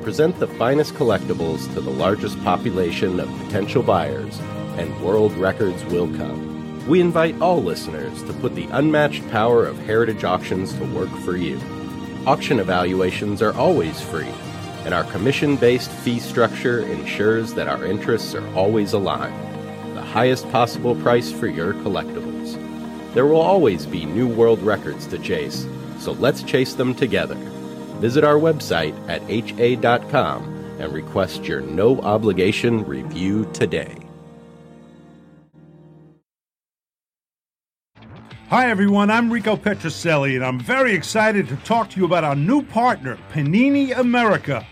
[0.02, 4.38] Present the finest collectibles to the largest population of potential buyers,
[4.76, 6.86] and world records will come.
[6.86, 11.36] We invite all listeners to put the unmatched power of Heritage Auctions to work for
[11.36, 11.60] you.
[12.28, 14.32] Auction evaluations are always free,
[14.84, 19.53] and our commission based fee structure ensures that our interests are always aligned.
[20.14, 22.54] Highest possible price for your collectibles.
[23.14, 25.66] There will always be new world records to chase,
[25.98, 27.34] so let's chase them together.
[27.98, 33.96] Visit our website at ha.com and request your no obligation review today.
[38.50, 39.10] Hi, everyone.
[39.10, 43.18] I'm Rico Petrocelli, and I'm very excited to talk to you about our new partner,
[43.32, 44.64] Panini America.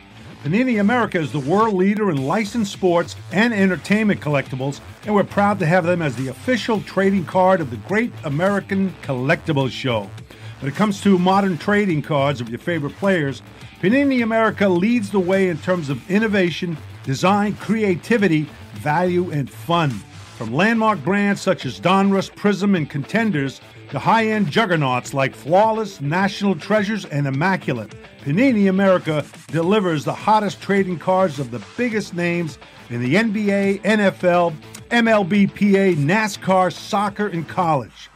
[0.42, 5.60] Panini America is the world leader in licensed sports and entertainment collectibles, and we're proud
[5.60, 10.10] to have them as the official trading card of the Great American Collectibles Show.
[10.58, 13.40] When it comes to modern trading cards of your favorite players,
[13.80, 19.90] Panini America leads the way in terms of innovation, design, creativity, value, and fun.
[20.36, 23.60] From landmark brands such as Donruss, Prism, and Contenders
[23.92, 30.62] to high end juggernauts like Flawless, National Treasures, and Immaculate, Panini America delivers the hottest
[30.62, 34.56] trading cards of the biggest names in the NBA, NFL,
[34.88, 38.08] MLB, PA, NASCAR, soccer, and college.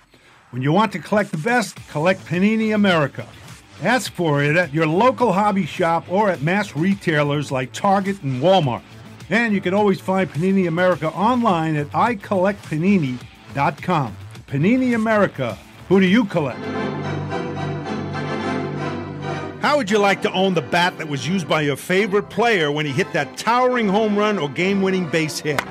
[0.48, 3.28] When you want to collect the best, collect Panini America.
[3.82, 8.42] Ask for it at your local hobby shop or at mass retailers like Target and
[8.42, 8.80] Walmart.
[9.28, 14.16] And you can always find Panini America online at icollectpanini.com.
[14.46, 15.58] Panini America.
[15.88, 16.58] Who do you collect?
[19.62, 22.72] How would you like to own the bat that was used by your favorite player
[22.72, 25.64] when he hit that towering home run or game winning base hit?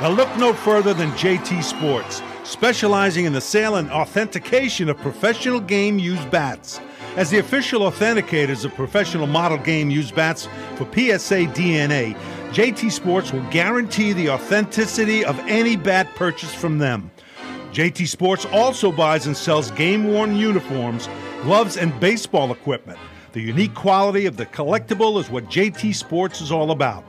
[0.00, 5.58] Now look no further than JT Sports, specializing in the sale and authentication of professional
[5.58, 6.80] game used bats.
[7.16, 12.14] As the official authenticators of professional model game used bats for PSA DNA,
[12.50, 17.10] JT Sports will guarantee the authenticity of any bat purchased from them.
[17.76, 21.10] JT Sports also buys and sells game worn uniforms,
[21.42, 22.98] gloves, and baseball equipment.
[23.32, 27.04] The unique quality of the collectible is what JT Sports is all about.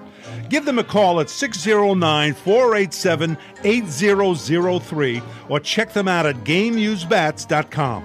[0.50, 8.04] Give them a call at 609 487 8003 or check them out at GameUseBats.com.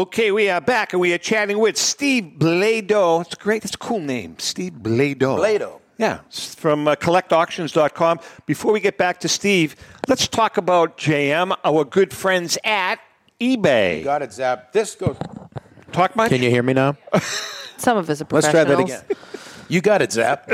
[0.00, 3.20] Okay, we are back and we are chatting with Steve Bloedow.
[3.20, 3.60] It's great.
[3.60, 5.36] that's a cool name, Steve Bloedow.
[5.36, 5.78] Bloedow.
[5.98, 8.20] Yeah, from uh, collectauctions.com.
[8.46, 9.76] Before we get back to Steve,
[10.08, 12.98] let's talk about JM, our good friends at
[13.38, 13.98] eBay.
[13.98, 14.72] You got it, Zap.
[14.72, 15.18] This goes.
[15.92, 16.30] Talk much?
[16.30, 16.96] Can you hear me now?
[17.76, 18.52] Some of us are Let's professionals.
[18.52, 19.18] try that again.
[19.68, 20.50] You got it, Zap.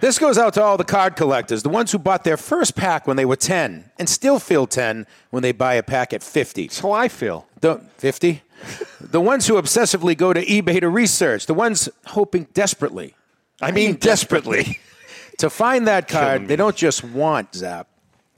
[0.00, 3.06] This goes out to all the card collectors, the ones who bought their first pack
[3.06, 6.68] when they were 10 and still feel 10 when they buy a pack at 50.
[6.68, 7.46] That's how I feel.
[7.60, 8.42] The 50?
[9.00, 13.14] The ones who obsessively go to eBay to research, the ones hoping desperately.
[13.60, 14.78] I mean, desperately.
[15.38, 17.88] to find that card, they don't just want Zap,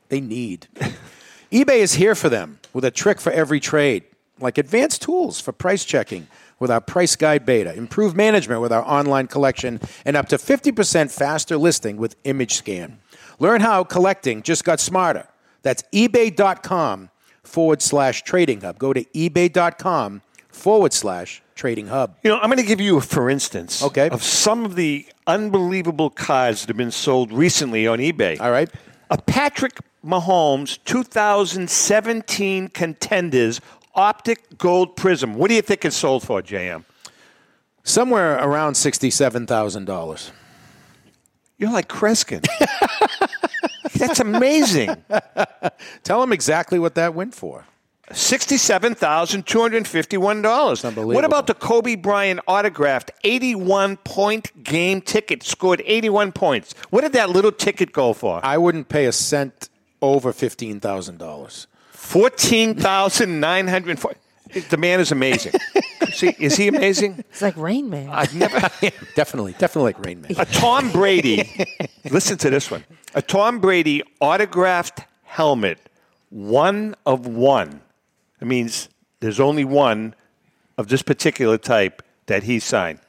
[0.08, 0.68] they need.
[1.52, 4.04] eBay is here for them with a trick for every trade,
[4.38, 6.26] like advanced tools for price checking
[6.58, 11.10] with our price guide beta, improved management with our online collection, and up to 50%
[11.10, 12.98] faster listing with image scan.
[13.38, 15.26] Learn how collecting just got smarter.
[15.62, 17.09] That's ebay.com
[17.50, 18.78] forward slash trading hub.
[18.78, 22.16] Go to ebay.com forward slash trading hub.
[22.22, 24.08] You know, I'm going to give you a for instance Okay.
[24.10, 28.40] of some of the unbelievable cards that have been sold recently on eBay.
[28.40, 28.70] All right.
[29.10, 33.60] A Patrick Mahomes 2017 Contenders
[33.94, 35.34] Optic Gold Prism.
[35.34, 36.84] What do you think it sold for, JM?
[37.82, 40.30] Somewhere around $67,000.
[41.58, 42.46] You're like Kreskin.
[44.00, 44.96] That's amazing.
[46.02, 47.66] Tell them exactly what that went for.
[48.12, 50.84] Sixty-seven thousand two hundred fifty-one dollars.
[50.84, 51.14] Unbelievable.
[51.14, 55.44] What about the Kobe Bryant autographed eighty-one point game ticket?
[55.44, 56.74] Scored eighty-one points.
[56.90, 58.40] What did that little ticket go for?
[58.44, 59.68] I wouldn't pay a cent
[60.02, 61.66] over $15,000.
[61.92, 64.00] Fourteen thousand nine hundred.
[64.70, 65.52] The man is amazing.
[66.12, 67.22] See, is he amazing?
[67.30, 68.08] It's like Rain Man.
[68.10, 68.58] I've never.
[69.14, 70.32] definitely, definitely like Rain Man.
[70.38, 71.48] A Tom Brady.
[72.10, 72.82] listen to this one.
[73.14, 75.78] A Tom Brady autographed helmet,
[76.28, 77.80] one of one.
[78.40, 78.88] It means
[79.20, 80.14] there's only one
[80.78, 83.00] of this particular type that he signed.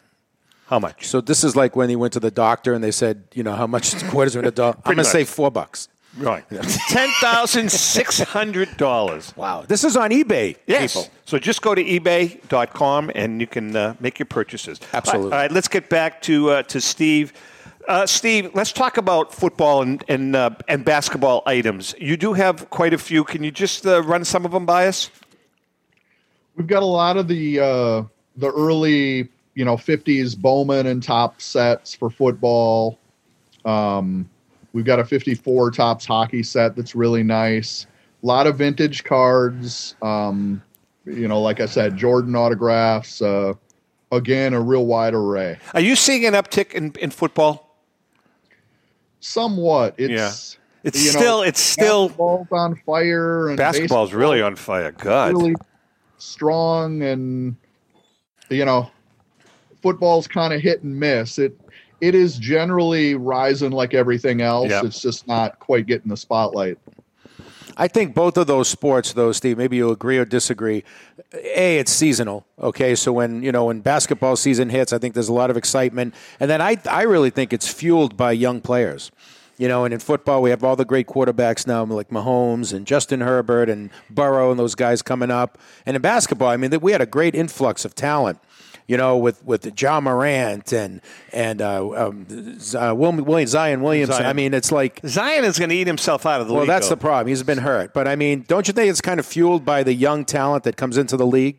[0.67, 1.07] How much?
[1.07, 3.53] So this is like when he went to the doctor and they said, you know,
[3.53, 4.75] how much is it a dollar?
[4.85, 5.87] I'm going to say four bucks.
[6.17, 6.43] Right.
[6.89, 9.33] Ten thousand six hundred dollars.
[9.37, 9.63] Wow.
[9.65, 10.93] This is on eBay, Yes.
[10.93, 11.09] people.
[11.25, 14.79] So just go to ebay.com and you can uh, make your purchases.
[14.93, 15.31] Absolutely.
[15.31, 17.31] All right, let's get back to uh, to Steve.
[17.87, 21.95] Uh, Steve, let's talk about football and and, uh, and basketball items.
[21.99, 23.23] You do have quite a few.
[23.23, 25.09] Can you just uh, run some of them by us?
[26.55, 28.03] We've got a lot of the uh,
[28.35, 32.99] the early, you know, 50s Bowman and top sets for football.
[33.65, 34.29] Um,
[34.73, 37.87] we've got a 54 Topps hockey set that's really nice.
[38.23, 39.95] A lot of vintage cards.
[40.01, 40.61] Um,
[41.05, 43.21] you know, like I said, Jordan autographs.
[43.21, 43.53] Uh,
[44.11, 45.57] again, a real wide array.
[45.73, 47.70] Are you seeing an uptick in, in football?
[49.21, 49.95] Somewhat.
[49.97, 50.31] It's Yeah.
[50.83, 54.91] It's you know, still it's still basketball's on fire and basketball's really on fire.
[54.91, 55.33] God.
[55.33, 55.55] really
[56.17, 57.55] strong and
[58.49, 58.89] you know
[59.81, 61.59] football's kind of hit and miss it
[61.99, 64.83] it is generally rising like everything else Yep.
[64.85, 66.77] it's just not quite getting the spotlight
[67.77, 70.83] I think both of those sports, though, Steve, maybe you agree or disagree.
[71.33, 72.45] A, it's seasonal.
[72.59, 75.57] Okay, so when you know when basketball season hits, I think there's a lot of
[75.57, 79.11] excitement, and then I I really think it's fueled by young players.
[79.57, 82.87] You know, and in football, we have all the great quarterbacks now, like Mahomes and
[82.87, 85.59] Justin Herbert and Burrow and those guys coming up.
[85.85, 88.39] And in basketball, I mean, we had a great influx of talent.
[88.87, 92.25] You know, with with John Morant and and uh, um,
[92.75, 94.17] uh, William Zion Williamson.
[94.17, 94.25] Zion.
[94.25, 96.69] I mean, it's like Zion is going to eat himself out of the well, league.
[96.69, 96.95] Well, that's though.
[96.95, 97.27] the problem.
[97.27, 99.93] He's been hurt, but I mean, don't you think it's kind of fueled by the
[99.93, 101.57] young talent that comes into the league?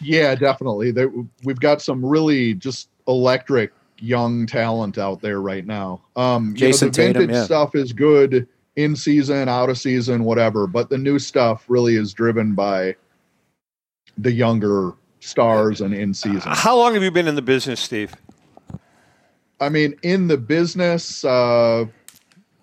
[0.00, 1.10] yeah definitely there,
[1.44, 6.76] we've got some really just electric young talent out there right now um you know,
[6.76, 7.44] the vintage Tatum, yeah.
[7.44, 12.12] stuff is good in season out of season whatever but the new stuff really is
[12.12, 12.94] driven by
[14.18, 14.92] the younger
[15.26, 18.14] stars and in season How long have you been in the business, Steve?
[19.60, 21.86] I mean, in the business, uh,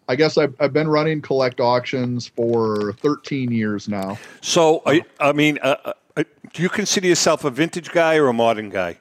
[0.08, 4.18] I guess I've, I've been running collect auctions for 13 years now.
[4.42, 6.24] So, I, I mean, uh, uh,
[6.54, 9.00] do you consider yourself a vintage guy or a modern guy,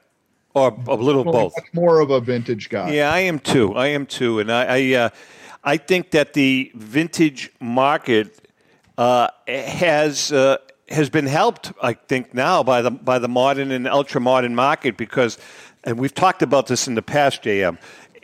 [0.55, 1.53] or a little of both?
[1.55, 2.93] Much more of a vintage guy.
[2.93, 3.73] Yeah, I am too.
[3.75, 5.09] I am too, and I, I, uh,
[5.63, 8.49] I think that the vintage market
[8.97, 10.57] uh, has uh,
[10.89, 11.71] has been helped.
[11.81, 15.37] I think now by the by the modern and ultra modern market because,
[15.83, 17.77] and we've talked about this in the past, JM.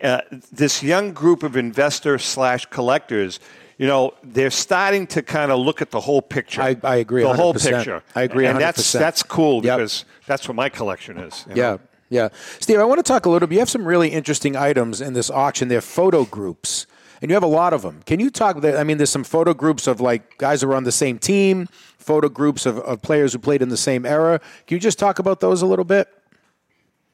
[0.04, 3.39] Uh, this young group of investor slash collectors.
[3.78, 6.62] You know, they're starting to kind of look at the whole picture.
[6.62, 7.78] I- I agree The whole 100%.
[7.78, 8.04] picture.
[8.13, 9.00] I agree and that's 100%.
[9.00, 9.78] that's cool Yep.
[9.78, 11.45] because that's what my collection is.
[11.48, 11.80] you Yeah, know?
[12.10, 12.30] yeah.
[12.60, 13.56] Steve, I want to talk a little bit.
[13.56, 15.69] You have some really interesting items in this auction.
[15.69, 16.88] They're photo groups,
[17.21, 18.01] and you have a lot of them.
[18.05, 18.63] Can you talk?
[18.63, 21.67] I mean, there's some photo groups of like guys who are on the same team,
[21.97, 24.39] photo groups of, of players who played in the same era.
[24.67, 26.08] Can you just talk about those a little bit?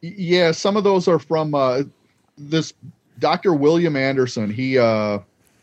[0.01, 1.83] Yeah, some of those are from uh,
[2.37, 2.73] this
[3.19, 3.53] Dr.
[3.53, 4.51] William Anderson.
[4.51, 5.19] He, uh,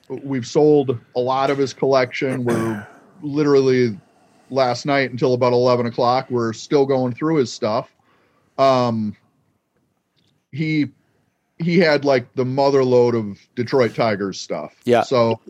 [0.09, 2.44] we've sold a lot of his collection.
[2.44, 2.87] We're
[3.22, 3.98] literally
[4.50, 6.26] last night until about 11 o'clock.
[6.31, 7.94] We're still going through his stuff.
[8.59, 9.16] Um,
[10.50, 10.90] he
[11.62, 14.75] he had like the mother load of Detroit Tigers stuff.
[14.85, 15.03] Yeah.
[15.03, 15.40] So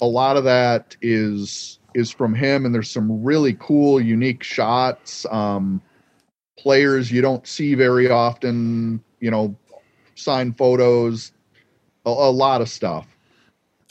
[0.00, 5.26] a lot of that is is from him, and there's some really cool, unique shots.
[5.30, 5.80] Um,
[6.58, 9.02] players you don't see very often.
[9.20, 9.56] You know,
[10.14, 11.32] signed photos,
[12.04, 13.06] a, a lot of stuff.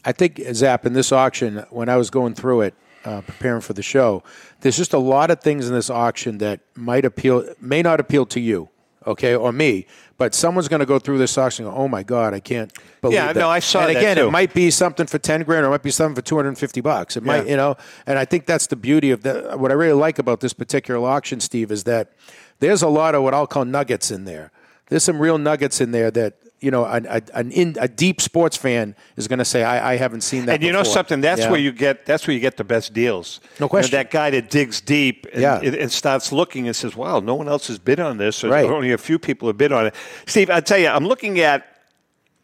[0.06, 2.74] I think Zap in this auction, when I was going through it,
[3.06, 4.24] uh, preparing for the show,
[4.62, 8.26] there's just a lot of things in this auction that might appeal, may not appeal
[8.28, 8.70] to you,
[9.08, 9.86] okay, or me,
[10.18, 12.72] but someone's going to go through this auction and go, oh my God, I can't
[13.02, 13.40] believe Yeah, that.
[13.40, 14.28] no, I saw And that again, too.
[14.28, 17.18] it might be something for 10 grand or it might be something for 250 bucks.
[17.18, 17.52] It might, Yeah.
[17.52, 20.40] you know, and I think that's the beauty of the, what I really like about
[20.40, 22.12] this particular auction, Steve, is that
[22.60, 24.52] there's a lot of what I'll call nuggets in there.
[24.88, 28.22] There's some real nuggets in there that, you know, an, a, an in, a deep
[28.22, 31.20] sports fan is going to say, I, I haven't seen that And you know something?
[31.22, 31.52] That's Yeah.
[31.52, 32.06] where you get.
[32.06, 33.42] That's where you get the best deals.
[33.44, 33.92] No You know, question.
[33.98, 35.60] that guy that digs deep and, Yeah.
[35.62, 38.44] and, and starts looking and says, "Wow, no one else has bid on this.
[38.44, 38.66] Or Right.
[38.66, 39.96] Only a few people have bid on it."
[40.26, 41.66] Steve, I tell you, I'm looking at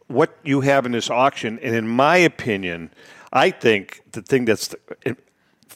[0.07, 2.91] what you have in this auction, and in my opinion,
[3.31, 4.75] I think the thing that's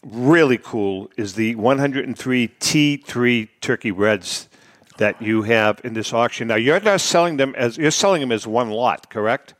[0.03, 4.49] really cool is the 103 T3 Turkey Reds
[4.97, 6.47] that you have in this auction.
[6.47, 9.53] Now, you're not selling them as you're selling them as one lot, correct?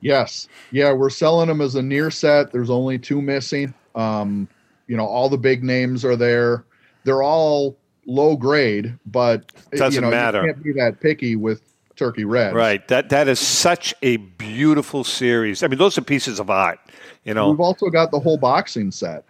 [0.00, 0.48] Yes.
[0.70, 2.52] Yeah, we're selling them as a near set.
[2.52, 3.72] There's only two missing.
[3.94, 4.48] Um,
[4.86, 6.64] you know, all the big names are there.
[7.04, 10.40] They're all low grade, but it Doesn't you know, matter.
[10.46, 11.62] You can't be that picky with
[11.96, 12.54] Turkey Red.
[12.54, 12.86] Right.
[12.88, 15.62] That that is such a beautiful series.
[15.62, 16.80] I mean, those are pieces of art.
[17.24, 19.24] You know, We've also got the whole boxing set.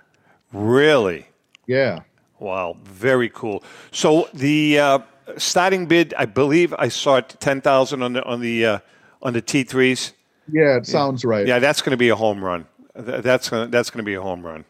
[0.52, 1.26] really.
[1.66, 2.00] Yeah.
[2.40, 3.62] Wow, very cool.
[3.92, 4.98] So the uh,
[5.36, 8.78] starting bid, I believe, I saw it ten thousand on the on the uh,
[9.22, 10.12] on the T threes.
[10.52, 11.46] Yeah, it sounds right.
[11.46, 12.66] Yeah, that's going to be a home run.
[12.94, 14.64] That's gonna, that's going to be a home run.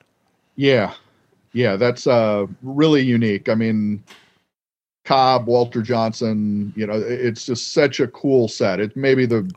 [0.56, 0.94] Yeah.
[1.52, 3.48] Yeah, that's uh really unique.
[3.48, 4.02] I mean
[5.04, 8.80] Cobb, Walter Johnson, you know, it's just such a cool set.
[8.80, 9.50] It may be the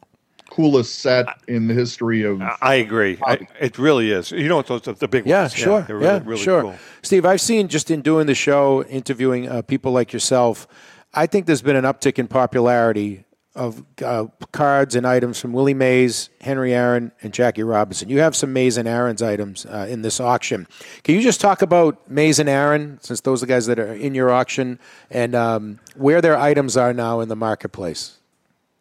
[0.57, 3.19] coolest set in the history of I agree.
[3.23, 4.31] I, it really is.
[4.31, 5.53] You know what those the big Yeah, ones?
[5.53, 5.81] sure.
[5.83, 6.61] they're Yeah, really, really sure.
[6.63, 6.75] cool.
[7.03, 10.67] Steve, I've seen just in doing the show, interviewing uh, people like yourself,
[11.13, 15.73] I think there's been an uptick in popularity of uh, cards and items from Willie
[15.73, 18.09] Mays, Henry Aaron, and Jackie Robinson.
[18.09, 20.67] You have some Mays and Aaron's items uh, in this auction.
[21.03, 23.93] Can you just talk about Mays and Aaron, since those are the guys that are
[23.93, 28.13] in your auction, and um, where their items are now in the marketplace?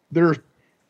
[0.09, 0.35] they're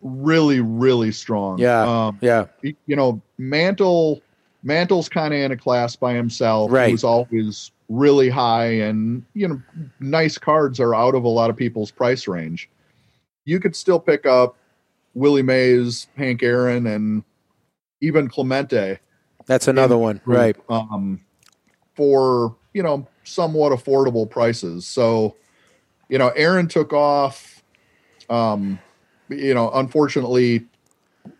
[0.01, 1.57] really, really strong.
[1.59, 2.45] Yeah, Um, yeah.
[2.61, 4.21] you know, Mantle
[4.63, 6.71] Mantle's kind of in a class by himself.
[6.71, 6.87] Right.
[6.87, 9.61] He was always really high, and you know,
[9.99, 12.69] nice cards are out of a lot of people's price range.
[13.45, 14.57] You could still pick up
[15.13, 17.23] Willie Mays, Hank Aaron, and
[18.01, 18.99] even Clemente
[19.45, 20.55] That's another one, right?
[20.69, 21.21] um,
[21.95, 24.85] for you know somewhat affordable prices.
[24.85, 25.35] So,
[26.09, 27.63] you know, Aaron took off.
[28.29, 28.79] Um,
[29.29, 30.65] you know, unfortunately,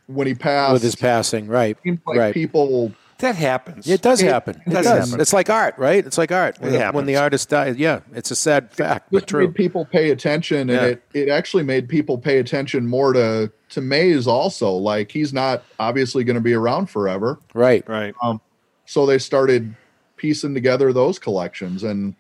[0.07, 1.77] when he passed, With his passing, right?
[1.83, 2.33] seems like right.
[2.33, 3.87] people That happens.
[3.89, 4.61] It does It- happen.
[4.65, 5.07] It, does does.
[5.09, 5.21] happen.
[5.21, 6.05] It's like art, right?
[6.05, 6.57] It's like art.
[6.59, 9.47] When, It the- when the artist dies, yeah, it's a sad fact, but just true.
[9.47, 10.85] made people pay attention, and Yeah.
[10.85, 14.71] it it actually made people pay attention more to to Mays also.
[14.71, 17.87] Like he's not obviously going to be around forever, Right.
[17.89, 18.13] Right.
[18.23, 18.39] Um,
[18.85, 19.75] so they started
[20.15, 21.83] piecing together those collections.
[21.83, 22.15] And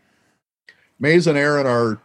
[0.99, 1.99] Mays and Aaron are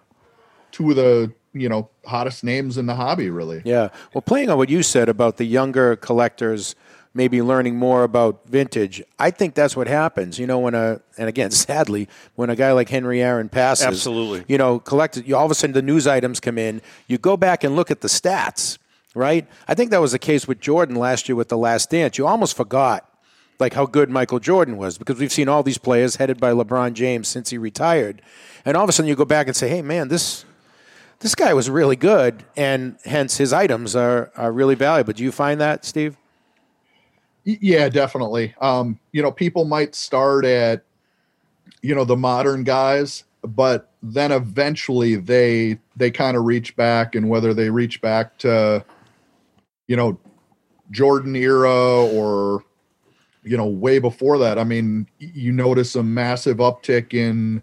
[0.71, 3.63] two of the you know hottest names in the hobby, really.
[3.65, 3.89] Yeah.
[4.15, 6.75] Well, playing on what you said about the younger collectors
[7.15, 10.39] maybe learning more about vintage, I think that's what happens.
[10.39, 14.45] You know, when a and again, sadly, when a guy like Henry Aaron passes, Absolutely.
[14.49, 15.27] you know, collected.
[15.27, 16.81] You all of a sudden the news items come in.
[17.07, 18.79] You go back and look at the stats,
[19.15, 19.47] right?
[19.69, 22.19] I think that was the case with Jordan last year with the Last Dance.
[22.19, 23.09] You almost forgot.
[23.59, 26.95] Like how good Michael Jordan was, because we've seen all these players headed by LeBron
[26.95, 28.21] James since he retired,
[28.65, 30.45] and all of a sudden you go back and say, "Hey, man, this
[31.23, 35.13] this guy was really good, and hence his items are, are really valuable.
[35.13, 36.17] Do you find that, Steve?
[37.45, 38.55] Yeah, definitely.
[38.61, 40.85] Um, you know, people might start at,
[41.81, 47.29] you know, the modern guys, but then eventually they they kind of reach back, and
[47.29, 48.85] whether they reach back to,
[49.87, 50.19] you know,
[50.91, 52.65] Jordan era or,
[53.43, 54.59] you know, way before that.
[54.59, 57.63] I mean, you notice a massive uptick in,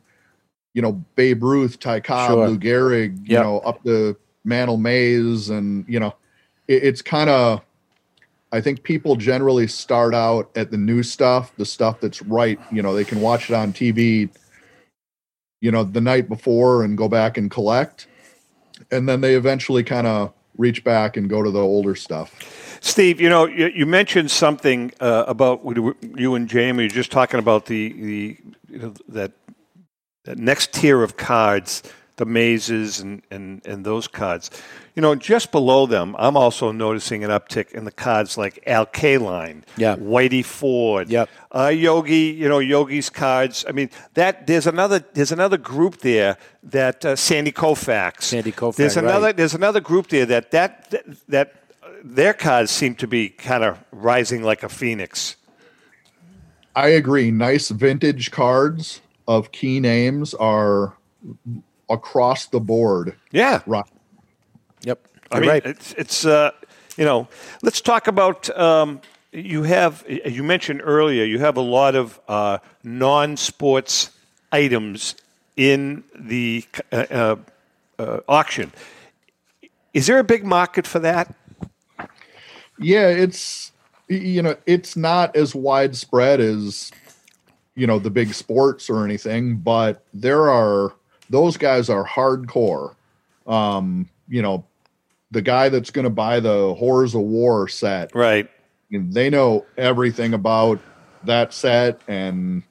[0.73, 2.47] you know, Babe Ruth, Ty Cobb, Sure.
[2.49, 3.43] Lou Gehrig, you Yep.
[3.43, 6.15] know, up to Mantle Mays, and you know,
[6.67, 7.61] it, it's kind of
[8.51, 12.59] I think people generally start out at the new stuff, the stuff that's right.
[12.71, 14.29] You know, they can watch it on TV,
[15.61, 18.07] you know, the night before and go back and collect.
[18.91, 22.79] And then they eventually kind of reach back and go to the older stuff.
[22.81, 25.61] Steve, you know, you, you mentioned something uh, about
[26.15, 26.83] you and Jamie.
[26.83, 28.37] You're just talking about the the
[28.69, 29.31] you know, that
[30.23, 31.83] that next tier of cards
[32.19, 34.51] the Mayses and, and, and those cards.
[34.93, 38.85] You know, just below them, I'm also noticing an uptick in the cards like Al
[38.85, 39.95] Kaline, Yeah.
[39.95, 41.29] Whitey Ford, Yep.
[41.55, 42.35] uh, Yogi.
[42.37, 43.63] You know, Yogi's cards.
[43.67, 48.23] I mean, that there's another there's another group there that uh, Sandy Koufax.
[48.23, 49.05] Sandy Koufax, There's right.
[49.05, 53.29] another there's another group there that that that, that uh, their cards seem to be
[53.29, 55.37] kind of rising like a phoenix.
[56.75, 57.31] I agree.
[57.31, 58.99] Nice vintage cards
[59.29, 60.95] of key names are
[61.87, 63.15] across the board.
[63.31, 63.61] Yeah.
[63.67, 63.85] Right.
[64.81, 65.07] Yep.
[65.31, 65.65] I You're mean, right.
[65.67, 66.51] it's it's uh,
[66.97, 67.27] you know,
[67.61, 68.49] let's talk about.
[68.57, 68.99] Um,
[69.31, 74.09] you have you mentioned earlier you have a lot of uh, non-sports
[74.51, 75.13] items
[75.55, 77.35] in the uh, uh,
[77.99, 78.71] uh, auction.
[79.93, 81.35] Is there a big market for that?
[82.79, 83.71] Yeah, it's
[84.07, 86.91] you know, it's not as widespread as
[87.79, 90.93] you know, the big sports or anything, but there are
[91.29, 92.95] those guys are hardcore.
[93.47, 94.65] Um, you know,
[95.31, 98.49] the guy that's going to buy the Horrors of War set, Right.
[98.91, 100.79] they know everything about
[101.23, 102.63] that set and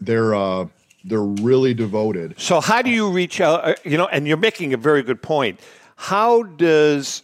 [0.00, 0.66] they're uh
[1.04, 2.34] they're really devoted.
[2.38, 3.64] So how do you reach out?
[3.68, 5.58] uh, You know, and you're making a very good point.
[5.96, 7.22] How does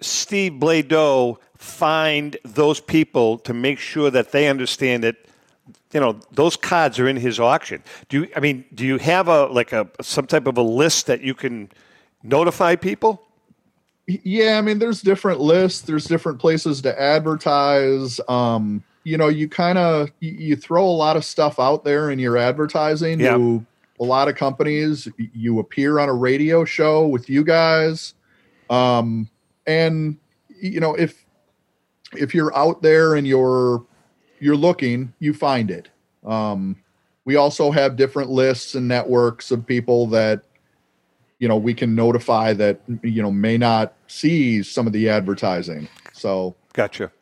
[0.00, 5.16] Steve Bloedow find those people to make sure that they understand that
[5.92, 7.82] you know those cards are in his auction?
[8.08, 8.28] Do you?
[8.36, 11.34] I mean, do you have a like a some type of a list that you
[11.34, 11.70] can
[12.22, 13.22] notify people?
[14.06, 15.82] Yeah, I mean, there's different lists.
[15.82, 18.20] There's different places to advertise.
[18.28, 22.10] Um, you know, you kind of you, you throw a lot of stuff out there
[22.10, 23.36] in your advertising Yeah.
[23.36, 23.64] to
[24.00, 25.06] a lot of companies.
[25.34, 28.14] You appear on a radio show with you guys,
[28.70, 29.28] um,
[29.66, 30.16] and
[30.48, 31.24] you know if
[32.16, 33.84] if you're out there and you're
[34.42, 35.88] you're looking, you find it.
[36.26, 36.76] Um,
[37.24, 40.42] we also have different lists and networks of people that
[41.38, 45.88] you know we can notify that you know may not see some of the advertising
[46.12, 47.12] so Gotcha.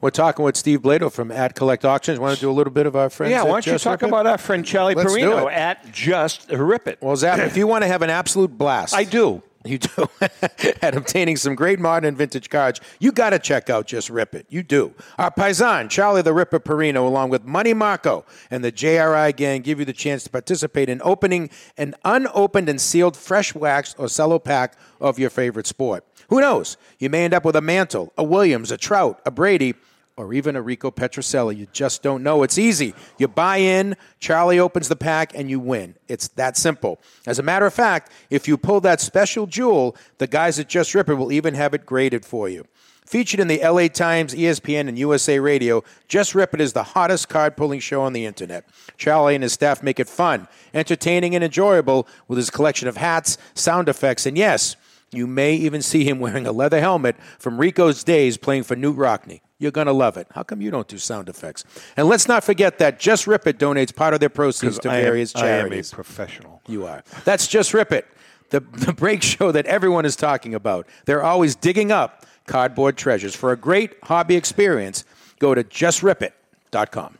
[0.00, 2.20] We're talking with Steve Bloedow from Ad Collect Auctions.
[2.20, 3.32] Want to do a little bit of our friend?
[3.32, 6.86] yeah, why don't you talk Rip about our friend Charlie Let's Perino at Just Rip
[6.86, 6.98] It?
[7.00, 9.42] Well, Zap, if you want to have an absolute blast, I do.
[9.64, 10.08] You do
[10.82, 12.80] at obtaining some great modern vintage cards.
[12.98, 14.46] You got to check out Just Rip It.
[14.48, 14.94] You do.
[15.18, 19.78] Our paisan Charlie the Ripper Perino, along with Money Marco and the JRI gang, give
[19.78, 24.38] you the chance to participate in opening an unopened and sealed fresh wax or cello
[24.38, 26.04] pack of your favorite sport.
[26.28, 26.76] Who knows?
[26.98, 29.74] You may end up with a Mantle, a Williams, a Trout, a Brady,
[30.16, 31.56] or even a Rico Petrocelli.
[31.56, 32.42] You just don't know.
[32.42, 32.94] It's easy.
[33.18, 35.96] You buy in, Charlie opens the pack, and you win.
[36.08, 37.00] It's that simple.
[37.26, 40.94] As a matter of fact, if you pull that special jewel, the guys at Just
[40.94, 42.66] Rip It will even have it graded for you.
[43.06, 47.28] Featured in the LA Times, ESPN, and USA Radio, Just Rip It is the hottest
[47.28, 48.64] card pulling show on the internet.
[48.96, 53.36] Charlie and his staff make it fun, entertaining, and enjoyable with his collection of hats,
[53.54, 54.76] sound effects, and yes,
[55.12, 58.96] you may even see him wearing a leather helmet from Rico's days playing for Knute
[58.96, 59.40] Rockne.
[59.58, 60.26] You're going to love it.
[60.34, 61.64] How come you don't do sound effects?
[61.96, 64.96] And let's not forget that Just Rip It donates part of their proceeds to I
[64.96, 65.90] am- various I am a charities.
[65.92, 66.60] professional.
[66.66, 67.04] You are.
[67.24, 68.06] That's Just Rip It,
[68.50, 70.88] the, the break show that everyone is talking about.
[71.04, 73.36] They're always digging up cardboard treasures.
[73.36, 75.04] For a great hobby experience,
[75.38, 77.18] go to justripit.com.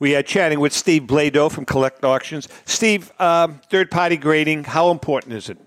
[0.00, 2.48] We are chatting with Steve Bloedow from Collect Auctions.
[2.64, 5.58] Steve, um, third party grading, how important is it?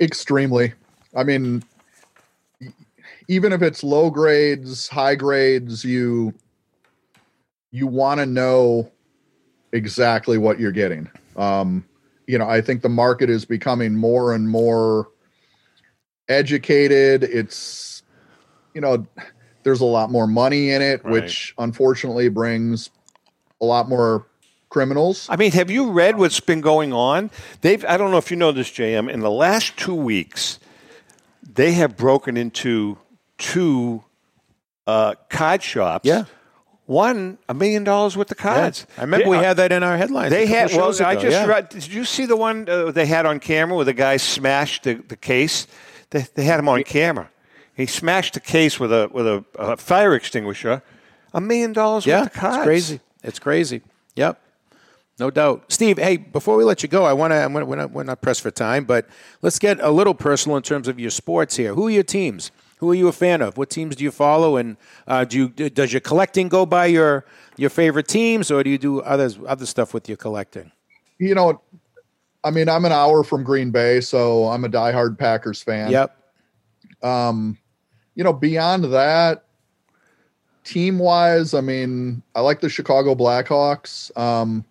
[0.00, 0.72] Extremely.
[1.14, 1.64] I mean
[3.28, 6.32] even if it's low grades high grades you
[7.72, 8.90] you want to know
[9.72, 11.10] exactly what you're getting.
[11.36, 11.84] Um
[12.26, 15.08] you know i think the market is becoming more and more
[16.28, 17.22] educated.
[17.24, 18.02] It's
[18.74, 19.06] you know
[19.62, 22.90] there's a lot more money in it which unfortunately brings
[23.60, 24.26] a lot more
[24.68, 27.30] criminals I mean, have you read what's been going on?
[27.60, 29.10] They've I don't know if you know this, JM.
[29.10, 30.58] In the last two weeks,
[31.42, 32.98] they have broken into
[33.38, 34.02] two
[34.86, 36.06] uh, card shops.
[36.06, 36.24] Yeah.
[36.86, 38.86] One a million dollars worth of cards.
[38.96, 40.30] I remember They- we had that in our headlines.
[40.30, 40.70] They had.
[40.70, 41.46] Well, shows I just yeah.
[41.46, 41.68] read.
[41.68, 44.94] Did you see the one uh, they had on camera where the guy smashed the,
[44.94, 45.66] the case?
[46.10, 47.28] They, they had him on camera.
[47.74, 50.80] He smashed the case with a with a, a fire extinguisher.
[51.34, 52.56] A million dollars Yeah, worth of cards.
[52.58, 53.00] it's crazy.
[53.24, 53.82] It's crazy.
[54.14, 54.40] Yep.
[55.18, 55.64] No doubt.
[55.72, 58.42] Steve, hey, before we let you go, I want to, we're, not, we're not pressed
[58.42, 59.08] for time, but
[59.40, 61.74] let's get a little personal in terms of your sports here.
[61.74, 62.50] Who are your teams?
[62.78, 63.56] Who are you a fan of?
[63.56, 64.56] What teams do you follow?
[64.56, 67.24] And uh, do you, does your collecting go by your,
[67.56, 70.70] your favorite teams, or do you do others, other stuff with your collecting?
[71.18, 71.60] you know,
[72.44, 75.90] I mean, I'm an hour from Green Bay, so I'm a diehard Packers fan.
[75.90, 76.16] Yep.
[77.02, 77.58] Um,
[78.14, 79.44] you know, beyond that,
[80.64, 84.16] team wise, I mean, I like the Chicago Blackhawks.
[84.18, 84.64] Um,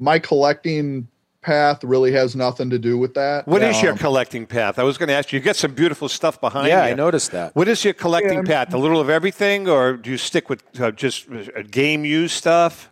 [0.00, 1.06] my collecting
[1.42, 3.46] path really has nothing to do with that.
[3.46, 4.78] What is your Um, collecting path?
[4.78, 5.38] I was going to ask you.
[5.38, 6.92] You got some beautiful stuff behind Yeah, you.
[6.92, 7.54] I noticed that.
[7.56, 8.64] What is your collecting Yeah.
[8.64, 8.74] path?
[8.74, 12.90] A little of everything, or do you stick with uh, just uh, game use stuff?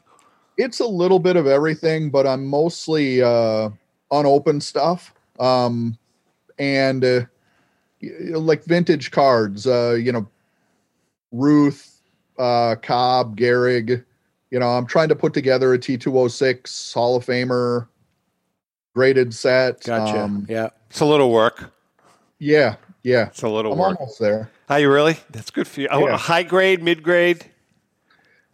[0.61, 3.71] it's a little bit of everything, but I'm mostly uh,
[4.11, 5.15] unopened stuff.
[5.39, 5.97] Um,
[6.59, 7.21] and uh,
[8.03, 10.27] y- y- like vintage cards, uh, you know,
[11.31, 12.01] Ruth,
[12.41, 14.05] uh, Cobb, Gehrig.
[14.51, 17.87] You know, I'm trying to put together a T206 Hall of Famer
[18.95, 19.83] graded set.
[19.85, 20.21] Gotcha.
[20.21, 20.71] Um, yeah.
[20.91, 21.71] It's a little work.
[22.39, 23.27] yeah, yeah.
[23.27, 24.01] It's a little I'm work.
[24.01, 24.51] almost there.
[24.71, 25.19] Are you really?
[25.31, 25.89] That's good for you.
[25.91, 26.17] Oh, Yeah.
[26.17, 27.45] high grade, mid grade.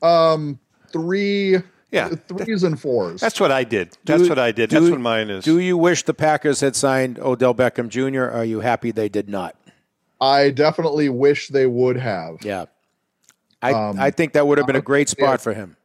[0.03, 0.59] Um,
[0.93, 1.59] three,
[1.91, 2.09] Yeah.
[2.09, 3.21] threes and fours.
[3.21, 3.97] That's what I did.
[4.05, 4.71] That's Do- what I did.
[4.71, 5.45] do- That's what mine is.
[5.45, 8.25] Do you wish the Packers had signed Odell Beckham Jr.?
[8.25, 9.57] Or are you happy they did not?
[10.21, 12.39] I definitely wish they would have.
[12.45, 12.67] Yeah.
[13.63, 15.37] I, Um, I think that would have been a great spot yeah.
[15.39, 15.77] for him.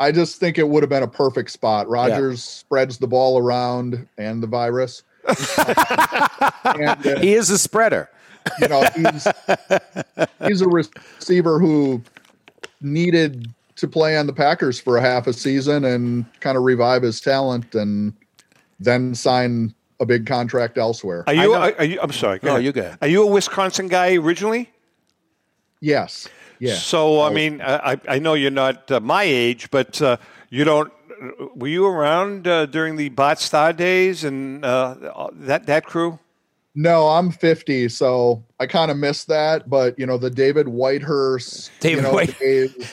[0.00, 1.88] I just think it would have been a perfect spot.
[1.88, 5.02] Rodgers spreads the ball around and the virus.
[6.64, 8.08] and, uh, He is a spreader.
[8.60, 9.26] you know, he's,
[10.46, 12.00] he's a receiver who
[12.80, 17.02] needed to play on the Packers for a half a season and kind of revive
[17.02, 18.12] his talent and
[18.80, 21.24] then sign a big contract elsewhere.
[21.26, 21.52] Are you?
[21.54, 21.98] Are, are you?
[22.00, 22.38] I'm sorry.
[22.38, 22.64] Go No, ahead.
[22.64, 22.94] you go.
[23.02, 24.70] Are you a Wisconsin guy originally?
[25.80, 26.28] Yes.
[26.60, 26.74] Yeah.
[26.74, 30.16] So I mean, I, I- know you're not uh, my age, but uh,
[30.50, 30.92] you don't.
[31.56, 36.18] Were you around uh, during the Bart Starr days and uh, that that crew?
[36.74, 39.68] No, I'm 50, so I kind of missed that.
[39.70, 42.38] But you know, the David Whitehurst, David you know, White-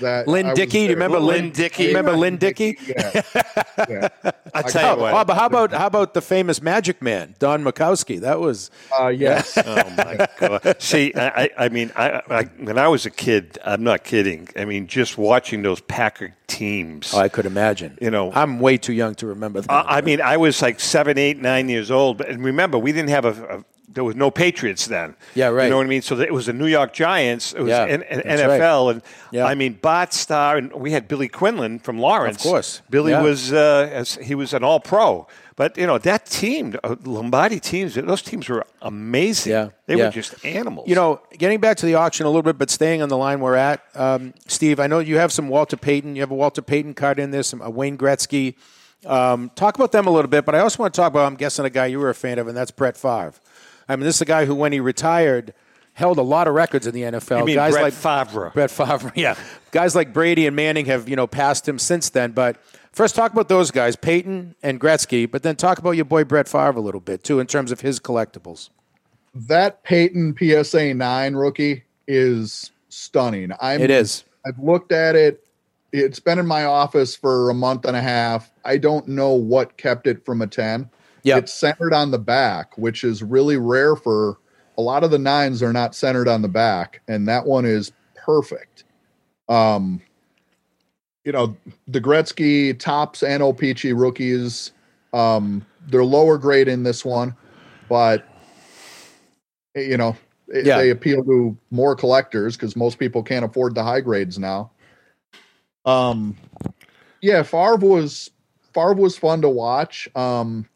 [0.02, 1.88] that Lynn I Dickey, do you remember Lynn Dickey?
[1.88, 2.78] Remember Lynn Dickey?
[2.88, 3.22] Yeah.
[3.90, 4.10] yeah.
[4.24, 5.14] I I tell got- you what.
[5.14, 8.20] Oh, but how about how about the famous Magic Man, Don Majkowski?
[8.22, 9.58] That was Uh, yes.
[9.66, 10.76] oh my god!
[10.80, 14.48] See, I, I I mean, I, I, when I was a kid, I'm not kidding.
[14.56, 17.12] I mean, just watching those Packer teams.
[17.14, 17.98] oh, I could imagine.
[18.02, 19.72] You know- I'm way too young to remember that.
[19.72, 22.18] I I mean, I was like seven, eight, nine years old.
[22.20, 25.16] But and remember, we didn't have a, a there was no Patriots then.
[25.36, 25.66] Yeah, right.
[25.66, 26.02] You know what I mean?
[26.02, 27.54] So it was the New York Giants.
[27.54, 29.46] It was Yeah, N- NFL, and Yeah.
[29.46, 32.38] I mean, Bart Starr, and we had Billy Quinlan from Lawrence.
[32.38, 32.82] Of course.
[32.90, 33.22] Billy Yeah.
[33.22, 35.28] was uh, as, he was an All Pro.
[35.58, 39.54] But you know that team, uh, Lombardi teams, those teams were amazing.
[39.54, 40.06] Yeah, they yeah.
[40.08, 40.90] were just animals.
[40.90, 43.40] You know, getting back to the auction a little bit, but staying on the line
[43.40, 44.82] we're at, um, Steve.
[44.82, 46.18] I know you have some Walter Payton.
[46.18, 48.56] You have a Walter Payton card in there, some a Wayne Gretzky.
[49.06, 51.26] Um, talk about them a little bit, but I also want to talk about.
[51.26, 53.34] I'm guessing a guy you were a fan of, and that's Brett Favre.
[53.88, 55.54] I mean, this is a guy who, when he retired,
[55.94, 57.40] held a lot of records in the NFL.
[57.40, 58.52] You mean guys Brett like Favre?
[58.54, 59.36] Brett Favre, yeah.
[59.72, 62.32] Guys like Brady and Manning have you know passed him since then.
[62.32, 62.58] But
[62.92, 65.30] first, talk about those guys, Payton and Gretzky.
[65.30, 67.82] But then talk about your boy Brett Favre a little bit too, in terms of
[67.82, 68.70] his collectibles.
[69.34, 73.52] that Payton PSA 9 rookie is stunning.
[73.60, 74.24] I'm, It is.
[74.46, 75.46] I've looked at it.
[75.92, 78.52] It's been in my office for a month and a half.
[78.64, 80.90] I don't know what kept it from a 10.
[81.26, 81.38] Yeah.
[81.38, 84.38] It's centered on the back, which is really rare for
[84.78, 87.92] a lot of the nines are not centered on the back, and that one is
[88.14, 88.84] perfect.
[89.50, 90.02] Um,
[91.24, 91.58] you know,
[91.88, 94.72] the Gretzky Topps and O-Pee-Chee rookies,
[95.14, 97.36] um, they're lower grade in this one,
[97.90, 98.24] but
[99.76, 100.16] you know,
[100.48, 100.78] it- Yeah.
[100.78, 104.70] they appeal to more collectors because most people can't afford the high grades now.
[105.86, 106.38] Um,
[107.22, 108.30] yeah, Favre was
[108.74, 110.08] Favre was fun to watch.
[110.16, 110.68] Um,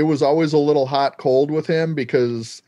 [0.00, 2.62] it was always a little hot cold with him because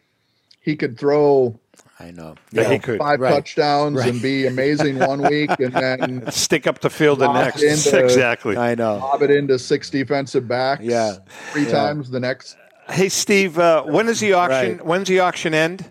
[0.60, 1.58] he could throw
[1.98, 2.34] I know.
[2.50, 2.98] Yeah, you he could.
[2.98, 3.30] five Right.
[3.32, 4.08] touchdowns Right.
[4.12, 7.62] and be amazing one week and then Stick up the field the next.
[7.62, 8.56] into- exactly.
[8.56, 8.96] I know.
[8.98, 10.82] lob it into six defensive backs.
[10.82, 11.14] Yeah.
[11.52, 11.70] three Yeah.
[11.70, 12.56] times the next.
[12.90, 14.72] Hey, Steve, uh, when is the auction?
[14.78, 14.84] Right.
[14.86, 15.90] When's the auction end?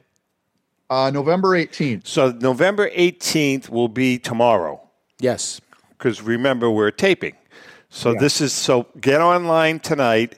[0.90, 2.06] Uh, November eighteenth.
[2.06, 4.80] So November 18th will be tomorrow.
[5.20, 5.60] Yes.
[5.98, 7.36] because remember we're taping.
[7.90, 8.20] So Yeah.
[8.20, 10.36] this is so get online tonight,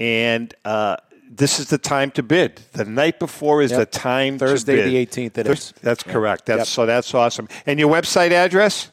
[0.00, 0.96] and uh,
[1.30, 2.60] this is the time to bid.
[2.72, 3.78] The night before is Yep.
[3.80, 4.90] the time Thursday to bid.
[4.90, 5.74] the 18th it Thurs- is.
[5.82, 6.46] That's correct.
[6.46, 6.66] That's Yep.
[6.66, 7.48] so that's awesome.
[7.66, 8.90] And your website address?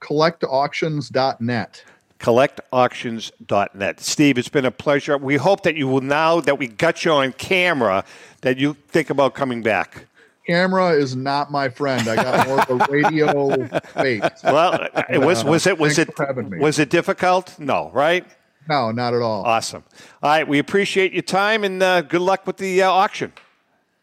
[0.00, 1.84] Collectauctions.net.
[2.18, 4.00] collectauctions.net.
[4.00, 5.16] Steve, it's been a pleasure.
[5.18, 8.04] We hope that you will now that we got you on camera
[8.42, 10.06] that you think about coming back.
[10.46, 12.08] Camera is not my friend.
[12.08, 14.22] I got more of a radio face.
[14.44, 16.58] Well, it was was it was Thanks it for having me.
[16.58, 17.56] was it difficult?
[17.58, 18.26] No, right?
[18.68, 19.44] No, not at all.
[19.44, 19.84] Awesome.
[20.22, 23.32] All right, we appreciate your time and uh, good luck with the uh, auction.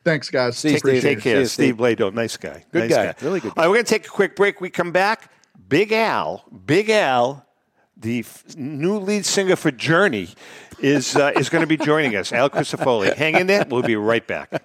[0.04, 0.58] Thanks, guys.
[0.58, 1.10] See you, Appreciate Steve.
[1.16, 1.78] Take care, See you, Steve Steve.
[1.78, 2.14] Bloedow.
[2.14, 2.66] Nice guy.
[2.72, 3.16] Good nice guy.
[3.22, 4.62] Really good All right, we're going to take a quick break.
[4.62, 5.32] We come back.
[5.68, 7.46] Big Al, Big Al,
[7.96, 10.30] the f- new lead singer for Journey,
[10.80, 12.32] is uh, is going to be joining us.
[12.34, 13.14] Al Crisafulli.
[13.14, 13.66] Hang in there.
[13.70, 14.64] We'll be right back.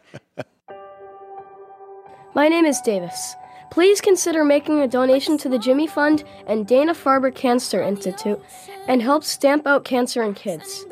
[2.34, 3.34] My name is Davis.
[3.74, 8.40] Please consider making a donation to the Jimmy Fund and Dana Farber Cancer Institute
[8.86, 10.86] and help stamp out cancer in kids.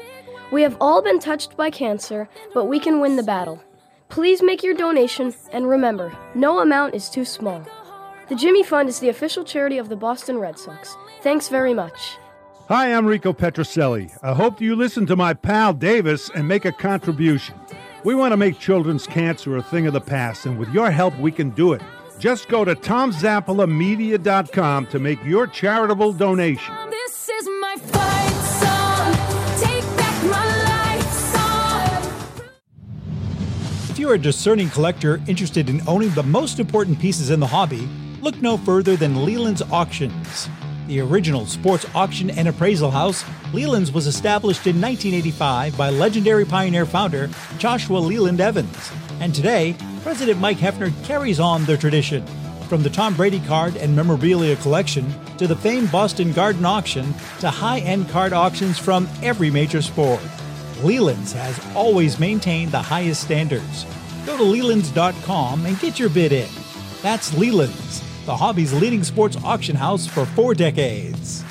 [0.50, 3.62] We have all been touched by cancer, but we can win the battle.
[4.08, 7.64] Please make your donation and remember, no amount is too small.
[8.28, 10.96] The Jimmy Fund is the official charity of the Boston Red Sox.
[11.22, 12.16] Thanks very much.
[12.66, 14.10] Hi, I'm Rico Petrocelli.
[14.24, 17.54] I hope you listen to my pal Davis and make a contribution.
[18.02, 21.16] We want to make children's cancer a thing of the past, and with your help,
[21.20, 21.82] we can do it.
[22.22, 26.72] Just go to tomzappalamedia.com to make your charitable donation.
[26.88, 29.12] This is my fight song.
[29.58, 32.00] Take back my life song.
[33.90, 37.88] If you're a discerning collector interested in owning the most important pieces in the hobby,
[38.20, 40.48] look no further than Leland's Auctions.
[40.86, 46.86] The original sports auction and appraisal house, Leland's was established in 1985 by legendary Pioneer
[46.86, 48.92] founder Joshua Leland Evans.
[49.18, 52.26] And today, President Mike Heffner carries on the tradition.
[52.68, 55.06] From the Tom Brady card and memorabilia collection
[55.38, 60.20] to the famed Boston Garden auction to high end card auctions from every major sport.
[60.82, 63.86] Leland's has always maintained the highest standards.
[64.26, 66.48] Go to Leland's.com and get your bid in.
[67.00, 71.44] That's Leland's, the hobby's leading sports auction house for four decades.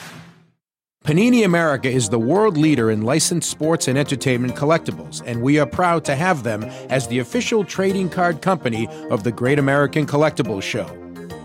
[1.04, 5.66] Panini America is the world leader in licensed sports and entertainment collectibles, and we are
[5.66, 10.62] proud to have them as the official trading card company of the Great American Collectibles
[10.62, 10.86] Show.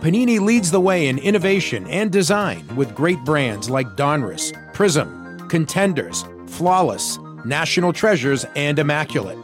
[0.01, 6.23] Panini leads the way in innovation and design with great brands like Donruss, Prizm, Contenders,
[6.49, 9.39] Flawless, National Treasures, and Immaculate.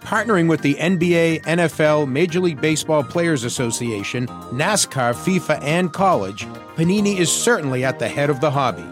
[0.00, 6.44] Partnering with the NBA, NFL, Major League Baseball Players Association, NASCAR, FIFA, and college,
[6.76, 8.84] Panini is certainly at the head of the hobby.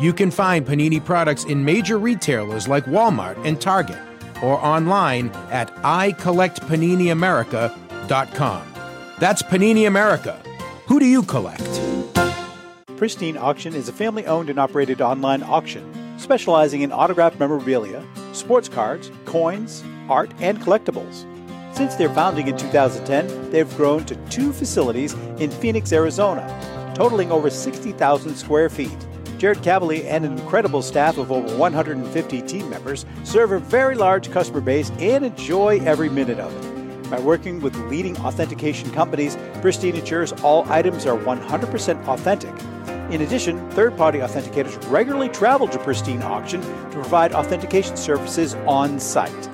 [0.00, 3.98] You can find Panini products in major retailers like Walmart and Target,
[4.42, 8.62] or online at icollectpaniniamerica.com.
[9.18, 10.42] That's Panini America.
[10.86, 11.68] Who do you collect?
[12.96, 15.84] Pristine Auction is a family owned and operated online auction
[16.16, 21.26] specializing in autographed memorabilia, sports cards, coins, art, and collectibles.
[21.74, 26.46] Since their founding in 2010, they've grown to two facilities in Phoenix, Arizona,
[26.94, 29.06] totaling over 60,000 square feet.
[29.40, 34.30] Jared Cavalier and an incredible staff of over 150 team members serve a very large
[34.30, 37.10] customer base and enjoy every minute of it.
[37.10, 42.54] By working with leading authentication companies, Pristine ensures all items are 100% authentic.
[43.10, 49.00] In addition, third party authenticators regularly travel to Pristine Auction to provide authentication services on
[49.00, 49.48] site.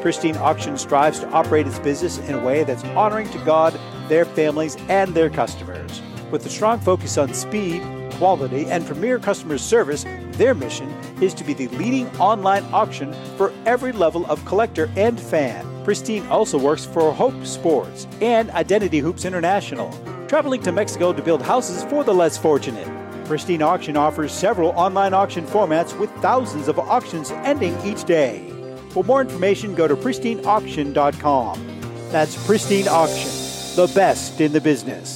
[0.00, 3.78] Pristine Auction strives to operate its business in a way that's honoring to God,
[4.08, 6.00] their families, and their customers.
[6.30, 7.82] With a strong focus on speed,
[8.16, 10.90] quality, and premier customer service, their mission
[11.20, 15.66] is to be the leading online auction for every level of collector and fan.
[15.84, 19.90] Pristine also works for Hope Sports and Identity Hoops International,
[20.26, 22.88] traveling to Mexico to build houses for the less fortunate.
[23.26, 28.52] Pristine Auction offers several online auction formats with thousands of auctions ending each day.
[28.90, 31.82] For more information, go to pristineauction.com.
[32.10, 33.30] That's Pristine Auction,
[33.76, 35.15] the best in the business.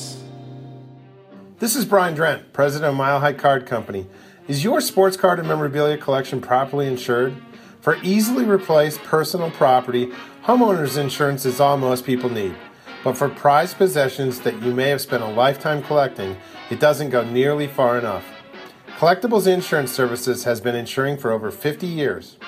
[1.60, 4.06] This is Brian Drent, president of Mile High Card Company.
[4.48, 7.36] Is your sports card and memorabilia collection properly insured?
[7.82, 10.10] For easily replaced personal property,
[10.44, 12.56] homeowners insurance is all most people need.
[13.04, 16.38] But for prized possessions that you may have spent a lifetime collecting,
[16.70, 18.24] it doesn't go nearly far enough.
[18.96, 22.38] Collectibles Insurance Services has been insuring for over 50 years.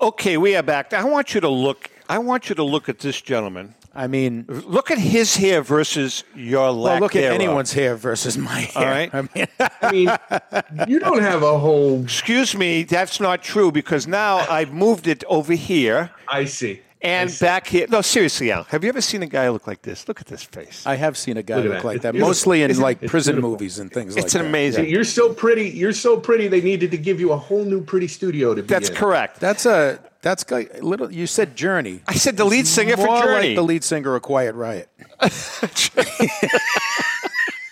[0.00, 0.92] Okay, we are back.
[0.92, 1.90] I want you to look.
[2.08, 3.74] I want you to look at this gentleman.
[3.94, 7.34] I mean, look at his hair versus your lack well, look at thereof.
[7.34, 8.84] anyone's hair versus my hair.
[8.86, 9.10] All right.
[9.82, 12.02] I mean, I mean, you don't have a whole.
[12.02, 16.10] Excuse me, that's not true because now I've moved it over here.
[16.28, 16.82] I see.
[17.00, 20.08] And back here, no, seriously, Al, have you ever seen a guy look like this?
[20.08, 20.82] Look at this face.
[20.84, 22.28] I have seen a guy Look look like that, beautiful.
[22.30, 23.50] mostly in Isn't like It's prison beautiful.
[23.52, 24.40] movies and things like It's that.
[24.40, 24.88] an amazing.
[24.88, 25.68] You're so pretty.
[25.70, 26.48] You're so pretty.
[26.48, 28.96] They needed to give you a whole new pretty studio to be That's in.
[28.96, 29.38] correct.
[29.38, 31.12] That's a that's a little.
[31.12, 32.02] You said Journey.
[32.08, 33.48] I said the lead singer for More Journey.
[33.50, 34.88] like the lead singer of Quiet Riot.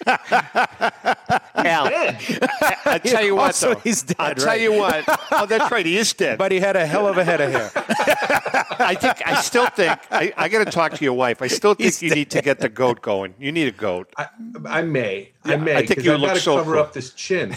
[0.06, 3.80] Al, I, I tell you what, Also, though.
[3.80, 5.04] he's dead, I'll tell you what.
[5.38, 5.84] Oh, that's right.
[5.84, 6.38] He is dead.
[6.38, 7.70] But he had a hell of a head of hair.
[8.78, 9.26] I think.
[9.26, 9.98] I still think.
[10.10, 11.42] I, I got to talk to your wife.
[11.42, 13.34] I still think you need to get the goat going.
[13.38, 14.08] You need a goat.
[14.16, 14.28] I,
[14.66, 15.32] I may.
[15.44, 15.76] Yeah, I may.
[15.76, 16.82] I think you I've look gotta so cover cool.
[16.82, 17.54] up this chin.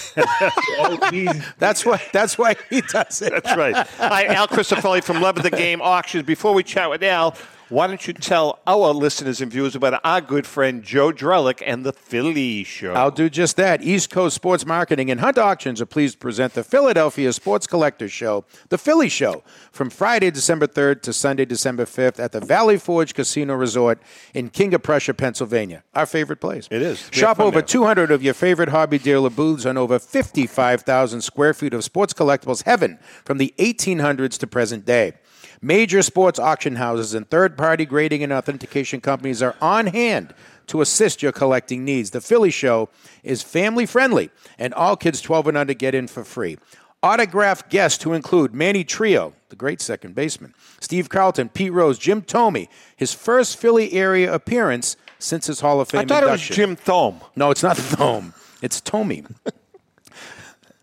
[1.60, 2.02] That's why.
[2.12, 3.32] That's why he does it.
[3.32, 3.76] That's right.
[3.98, 6.24] Hi, Al Crisafulli from Love of the Game Auctions.
[6.26, 7.36] Before we chat with Al,
[7.70, 11.86] why don't you tell our listeners and viewers about our good friend Joe Drellick and
[11.86, 12.94] the Philly Show?
[12.94, 13.84] I'll do just that.
[13.84, 18.12] East Coast Sports Marketing and Hunt Auctions are pleased to present the Philadelphia Sports Collectors
[18.12, 22.78] Show, the Philly Show, from Friday, December 3rd to Sunday, December 5th at the Valley
[22.78, 24.02] Forge Casino Resort
[24.34, 25.84] in King of Prussia, Pennsylvania.
[25.94, 26.68] Our favorite place.
[26.72, 27.08] It is.
[27.12, 27.62] We Shop over there.
[27.62, 32.64] 200 of your favorite hobby dealer booths on over 55,000 square feet of sports collectibles
[32.64, 35.14] heaven from the 1800s to present day.
[35.62, 40.34] Major sports auction houses and third party grading and authentication companies are on hand
[40.68, 42.12] to assist your collecting needs.
[42.12, 42.90] The Philly Show
[43.24, 46.58] is family friendly, and all kids 12 and under get in for free.
[47.04, 52.22] Autographed guests who include Manny Trillo, the great second baseman, Steve Carlton, Pete Rose, Jim
[52.22, 56.46] Tomey, his first Philly area appearance since his Hall of Fame I thought induction.
[56.46, 57.22] it was Jim Thome.
[57.36, 58.34] No, it's not Thome.
[58.62, 59.30] It's Tomey.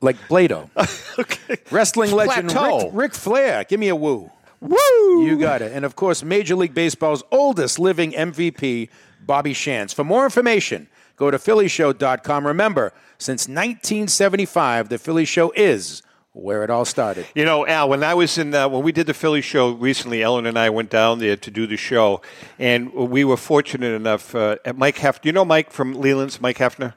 [0.01, 0.71] like Plato.
[1.19, 1.57] okay.
[1.71, 2.53] Wrestling legend.
[2.53, 3.65] Rick, Ric Flair.
[3.65, 4.31] Give me a woo.
[4.61, 5.23] Woo!
[5.25, 5.73] You got it.
[5.73, 8.89] And of course, Major League Baseball's oldest living MVP,
[9.25, 9.95] Bobby Shantz.
[9.95, 12.47] For more information, go to PhillyShow.com.
[12.47, 16.03] Remember, since 1975, the Philly Show is
[16.33, 17.27] where it all started.
[17.35, 20.23] You know, Al, when I was in, uh, when we did the Philly show recently,
[20.23, 22.21] Ellen and I went down there to do the show,
[22.59, 24.35] and we were fortunate enough.
[24.35, 26.93] Uh, at Mike Heffner, you know Mike from Leland's, Mike Heffner?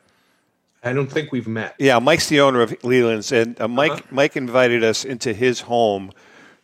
[0.84, 1.76] I don't think we've met.
[1.80, 4.02] Yeah, Mike's the owner of Leland's, and uh, Mike Uh-huh.
[4.12, 6.12] Mike invited us into his home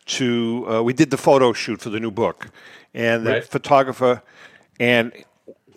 [0.06, 0.66] to.
[0.68, 2.48] Uh, we did the photo shoot for the new book,
[2.94, 3.44] and the Right.
[3.44, 4.22] photographer,
[4.80, 5.12] and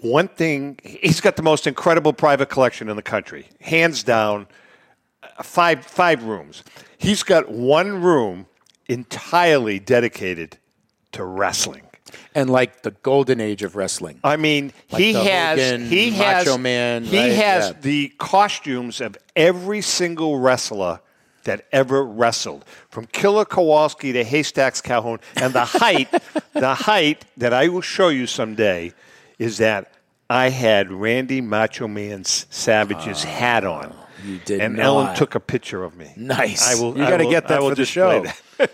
[0.01, 4.47] one thing he's got the most incredible private collection in the country, hands down.
[5.23, 6.63] uh, Five five rooms.
[6.97, 8.45] He's got one room
[8.87, 10.57] entirely dedicated
[11.11, 11.83] to wrestling.
[12.33, 14.19] And like the golden age of wrestling.
[14.23, 17.73] I mean, Like he the has Hogan, he has Macho Man, he right, has yeah.
[17.81, 21.01] the costumes of every single wrestler
[21.43, 26.09] that ever wrestled, from Killer Kowalski to Haystacks Calhoun, and the height,
[26.53, 28.93] the height that I will show you someday,
[29.37, 29.93] is that
[30.29, 33.95] I had Randy Macho Man's Savage's oh, hat on.
[34.25, 34.83] You did and not.
[34.83, 36.11] Ellen took a picture of me.
[36.17, 36.67] Nice.
[36.67, 36.97] I will.
[36.97, 38.23] You gotta get that I will for the show.
[38.23, 38.41] that.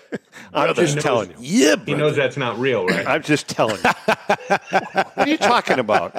[0.53, 1.35] I'm Brother just knows- telling you.
[1.39, 3.05] Yeah, He knows that's not real, right?
[3.07, 3.91] I'm just telling you.
[4.13, 6.13] what are you talking about?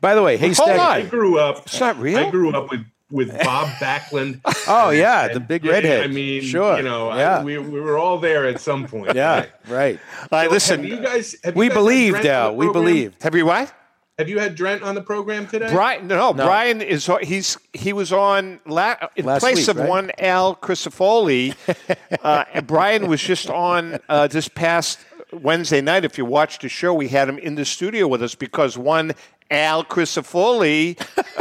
[0.00, 0.80] By the way, Hold Haystack.
[0.80, 1.66] I grew up.
[1.66, 2.18] It's not real.
[2.18, 4.40] I grew up with with Bob Backlund.
[4.68, 6.04] Oh, yeah, the big redhead.
[6.04, 7.42] I mean, Sure, you know, I- yeah.
[7.42, 9.14] we, we were all there at some point.
[9.14, 9.50] Yeah, right?
[9.68, 10.00] right.
[10.20, 10.80] All right, So listen.
[10.84, 11.36] have you guys?
[11.44, 12.56] Have We guys had believed, Drent Al.
[12.56, 12.84] We program?
[12.84, 13.22] believed.
[13.22, 13.74] Have you what?
[14.18, 15.70] Have you had Drent on the program today?
[15.72, 19.88] Brian, no, Brian is he's he was on la, in Last place week, of right?
[19.88, 21.54] one Al Crisafulli.
[22.22, 24.98] uh, and Brian was just on uh, this past
[25.32, 26.04] Wednesday night.
[26.04, 29.12] If you watched the show, we had him in the studio with us because one
[29.50, 30.96] Al Crisafulli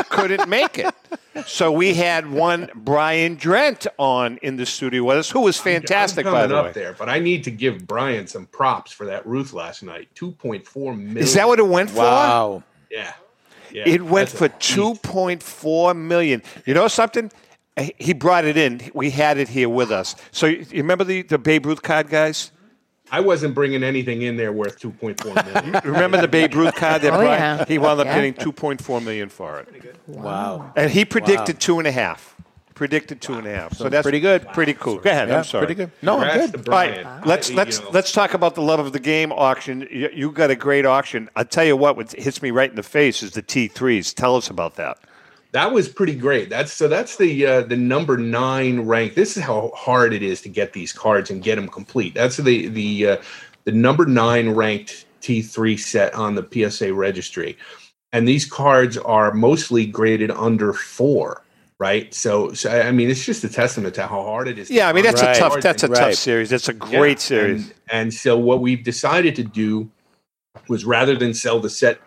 [0.10, 0.94] couldn't make it.
[1.46, 6.26] So we had one Brian Drent on in the studio with us, who was fantastic,
[6.26, 6.72] I'm by coming the up way.
[6.74, 10.10] there, but I need to give Brian some props for that Ruth last night.
[10.16, 11.18] Two point four million.
[11.18, 12.00] Is that what it went for?
[12.00, 12.64] Wow.
[12.90, 13.14] Yeah.
[13.72, 16.42] yeah It went that's for 2.4 million.
[16.66, 17.32] You know something?
[17.98, 18.82] He brought it in.
[18.94, 20.16] We had it here with us.
[20.32, 22.52] So you you remember the, the Babe Ruth card, guys?
[23.12, 25.82] I wasn't bringing anything in there worth two point four million.
[25.84, 27.02] Remember the Babe Ruth card?
[27.02, 27.66] That Oh, Brian- yeah.
[27.66, 28.16] He wound up Yeah.
[28.16, 30.72] getting 2.4 million for it, Wow.
[30.76, 31.60] and he predicted Wow.
[31.60, 32.36] two and a half.
[32.76, 33.74] Predicted two and a half.
[33.74, 34.48] So, So that's pretty good.
[34.54, 35.00] Pretty cool.
[35.00, 35.28] Go ahead.
[35.28, 35.66] Yeah, I'm sorry.
[35.66, 35.92] pretty good.
[36.02, 36.56] No, I'm good.
[36.70, 37.22] All right, Brian.
[37.26, 39.86] let's let's you know, let's talk about the love of the game auction.
[39.92, 41.30] You, you got a great auction.
[41.36, 44.14] I'll tell you what, what hits me right in the face is the T3s.
[44.14, 44.98] Tell us about that.
[45.52, 46.50] That was pretty great.
[46.50, 46.88] That's so.
[46.88, 49.16] That's the uh, the number nine rank.
[49.16, 52.14] This is how hard it is to get these cards and get them complete.
[52.14, 53.18] That's the the uh,
[53.64, 57.58] the number nine ranked T three set on the PSA registry,
[58.14, 61.44] and these cards are mostly graded under four.
[61.80, 62.14] Right.
[62.14, 64.68] So, so I mean, it's just a testament to how hard it is.
[64.68, 65.36] to Yeah, I mean that's Right.
[65.36, 66.16] a tough that's a and- tough Right.
[66.18, 66.50] series.
[66.50, 67.64] That's a Yeah, great series.
[67.68, 69.90] And, and so what we've decided to do
[70.68, 72.00] was rather than sell the set,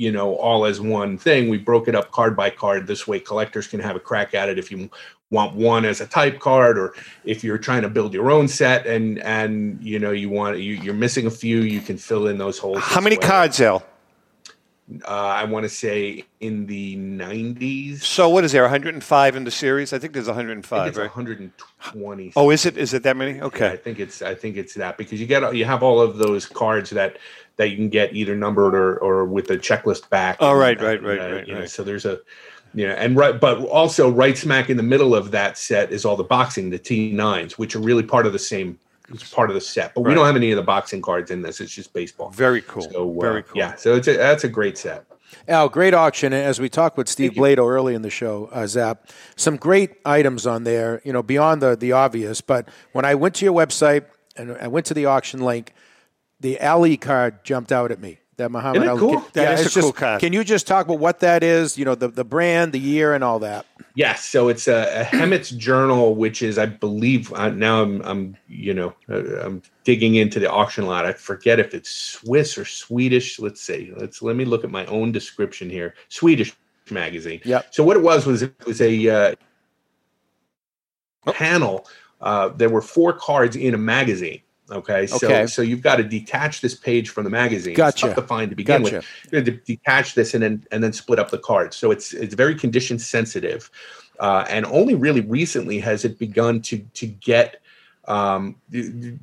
[0.00, 1.50] you know, all as one thing.
[1.50, 2.86] We broke it up card by card.
[2.86, 4.88] This way, collectors can have a crack at it if you
[5.28, 6.94] want one as a type card, or
[7.26, 10.72] if you're trying to build your own set and and you know you want you,
[10.72, 12.78] you're missing a few, you can fill in those holes.
[12.80, 13.26] How many way.
[13.26, 13.84] cards, Al?
[15.04, 18.00] Uh, I want to say in the 90s.
[18.00, 18.62] So what is there?
[18.62, 19.92] 105 in the series?
[19.92, 21.04] I think there's I 105, think it's right?
[21.04, 22.32] 120.
[22.34, 22.76] Oh, is it?
[22.76, 23.40] Is it that many?
[23.40, 23.66] Okay.
[23.66, 26.16] Yeah, I think it's I think it's that because you get you have all of
[26.16, 27.18] those cards that
[27.60, 30.38] that you can get either numbered or or with a checklist back.
[30.40, 31.70] Oh, right, right, and, right, uh, right, you know, right.
[31.70, 32.18] so there's a
[32.72, 36.06] you know and right, but also right smack in the middle of that set is
[36.06, 38.78] all the boxing, the T9s, which are really part of the same.
[39.10, 41.42] It's part of the set, but we don't have any of the boxing cards in
[41.42, 41.60] this.
[41.60, 42.30] It's just baseball.
[42.30, 42.88] Very cool.
[42.90, 43.58] So, uh, Very cool.
[43.58, 45.04] Yeah, so it's a, that's a great set.
[45.48, 46.32] Al, great auction.
[46.32, 50.46] As we talked with Steve Bloedow early in the show, uh, Zap, some great items
[50.46, 52.40] on there, you know, beyond the, the obvious.
[52.40, 54.04] But when I went to your website
[54.36, 55.74] and I went to the auction link,
[56.40, 58.18] the Ali card jumped out at me.
[58.36, 59.00] That Muhammad Isn't it Ali.
[59.00, 59.12] cool?
[59.12, 60.20] Yeah, That is it's a cool card.
[60.20, 61.76] Can you just talk about what that is?
[61.76, 63.66] You know, the, the brand, the year, and all that.
[63.94, 68.36] Yes, so it's a, a Hemmets journal, which is, I believe, uh, now I'm, I'm,
[68.48, 71.04] you know, uh, I'm digging into the auction lot.
[71.04, 73.38] I forget if it's Swiss or Swedish.
[73.38, 73.92] Let's see.
[73.94, 75.94] Let's let me look at my own description here.
[76.08, 76.56] Swedish
[76.90, 77.42] magazine.
[77.44, 77.60] Yeah.
[77.70, 79.34] So what it was was it was a uh,
[81.32, 81.86] panel.
[82.22, 84.40] Uh, there were four cards in a magazine.
[84.70, 85.46] Okay, so Okay.
[85.46, 87.72] so you've got to detach this page from the magazine.
[87.72, 88.06] It's Gotcha.
[88.06, 89.02] tough to find to begin Gotcha.
[89.32, 89.44] with.
[89.44, 91.76] To detach this and then and then split up the cards.
[91.76, 93.70] So it's it's very condition sensitive,
[94.20, 97.60] uh, and only really recently has it begun to to get
[98.06, 98.56] um,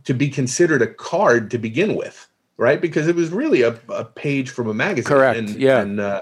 [0.04, 2.28] to be considered a card to begin with,
[2.58, 2.80] right?
[2.80, 5.16] Because it was really a, a page from a magazine.
[5.16, 5.82] Correct, And, yeah.
[5.82, 6.22] And uh,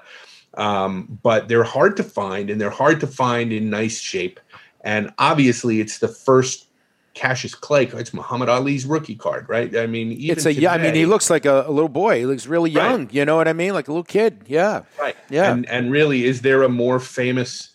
[0.55, 4.39] um, but they're hard to find, and they're hard to find in nice shape.
[4.82, 6.67] And obviously, it's the first
[7.16, 7.86] Cassius Clay.
[7.86, 9.76] It's Muhammad Ali's rookie card, right?
[9.76, 10.74] I mean, even it's a yeah.
[10.74, 12.20] I mean, he looks like a, a little boy.
[12.20, 12.89] He looks really Right.
[12.91, 13.09] young.
[13.11, 13.74] You know what I mean?
[13.74, 14.43] Like a little kid.
[14.47, 14.84] Yeah.
[14.99, 15.16] Right.
[15.30, 15.51] Yeah.
[15.51, 17.70] And and really, is there a more famous?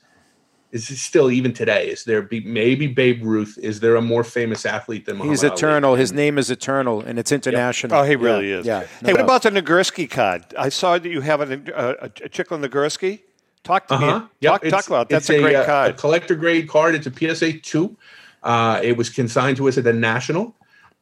[0.73, 1.89] Is it still even today?
[1.89, 3.59] Is there be, maybe Babe Ruth?
[3.61, 5.53] Is there a more famous athlete than Muhammad He's Ali?
[5.55, 5.95] eternal.
[5.97, 7.97] His name is eternal, and it's international.
[7.99, 8.67] Oh, he Yeah, really is.
[8.67, 8.81] Yeah.
[8.83, 10.45] hey, no what about the Nagurski card?
[10.57, 13.19] I saw that you have a, a, a Chicklin Nagurski.
[13.65, 14.21] Talk to Uh-huh.
[14.21, 14.27] me.
[14.41, 15.09] Yep, Talk, talk about it.
[15.15, 15.91] That's it's a great uh, card.
[15.91, 16.95] A collector grade card.
[16.95, 17.97] It's a PSA two.
[18.43, 20.55] Uh, it was consigned to us at the National,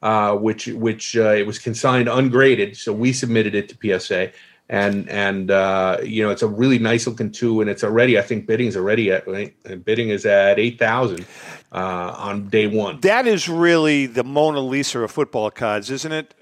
[0.03, 4.33] uh, which which uh, it was consigned ungraded, so we submitted it to PSA.
[4.71, 8.23] And and uh, you know it's a really nice looking two, and it's already I
[8.23, 9.25] think bidding is already at
[9.85, 11.25] bidding is at eight thousand
[11.73, 13.01] uh, on day one.
[13.01, 16.35] that is really the Mona Lisa of football cards, isn't it?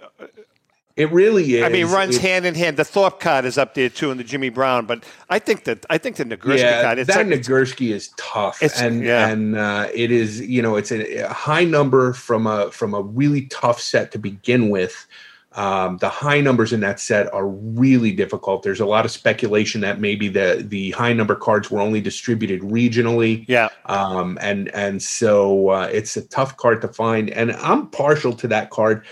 [0.97, 1.63] It really is.
[1.63, 2.79] I mean, runs It- hand in hand.
[2.79, 4.87] The Thorpe card is up there too, and the Jimmy Brown.
[4.87, 6.99] But I think that I think the Nagurski yeah, card.
[6.99, 9.29] It's that like, Nagurski is tough, and yeah.
[9.29, 13.03] and uh, it is you know it's a, a high number from a from a
[13.03, 15.07] really tough set to begin with.
[15.53, 18.63] Um, the high numbers in that set are really difficult.
[18.63, 22.61] There's a lot of speculation that maybe the the high number cards were only distributed
[22.61, 23.45] regionally.
[23.49, 23.69] Yeah.
[23.87, 28.49] Um, and and so uh, it's a tough card to find, and I'm partial to
[28.49, 29.05] that card.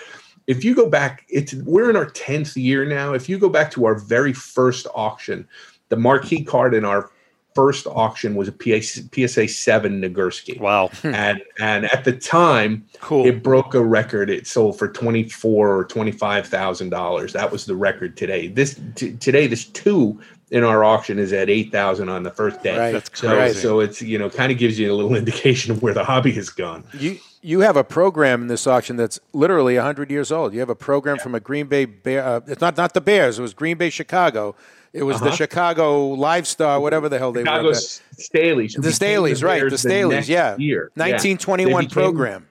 [0.47, 3.15] If you go back, it's we're in our tenth year now.
[3.15, 5.49] If you go back to our very first auction,
[5.89, 7.11] the marquee card in our
[7.55, 10.59] first auction was a PS, PSA seven Nagurski.
[10.61, 10.89] Wow.
[10.89, 11.15] Hmm.
[11.15, 13.27] and and at the time, Cool.
[13.27, 14.29] it broke a record.
[14.29, 17.33] It sold for twenty four or twenty five thousand dollars.
[17.33, 18.49] That was the record today.
[18.49, 20.21] This t- today, this two
[20.51, 22.79] in our auction is at eight thousand on the first day.
[22.79, 22.93] Right.
[22.93, 23.59] That's so, crazy.
[23.61, 26.33] So it's you know kind of gives you a little indication of where the hobby
[26.33, 26.85] has gone.
[26.93, 30.55] You you have a program in this auction that's literally 100 years old.
[30.55, 32.25] You have a program from a Green Bay Bear.
[32.25, 33.39] Uh, it's not not the Bears.
[33.39, 34.55] It was Green Bay Chicago.
[34.93, 35.37] It was the Uh-huh.
[35.37, 37.71] Chicago Live Star, whatever the hell they Chicago were.
[37.73, 38.75] S- Staleys.
[38.77, 39.61] The became Staleys, right?
[39.63, 40.57] The Staleys, next yeah.
[40.57, 40.91] Year.
[40.95, 42.47] 1921 They became- program.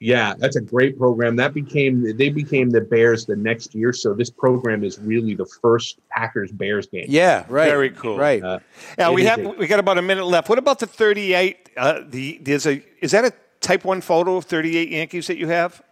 [0.00, 1.34] Yeah, that's a great program.
[1.36, 3.92] That became they became the Bears the next year.
[3.92, 7.06] So this program is really the first Packers Bears game.
[7.08, 7.68] Yeah, right.
[7.68, 8.16] Very cool.
[8.16, 8.42] Right.
[8.42, 8.60] Uh,
[8.96, 10.48] Now we have a- we got about a minute left.
[10.48, 11.70] What about the 38?
[11.76, 15.48] Uh, the there's a is that a Type One photo of 38 Yankees that you
[15.48, 15.82] have?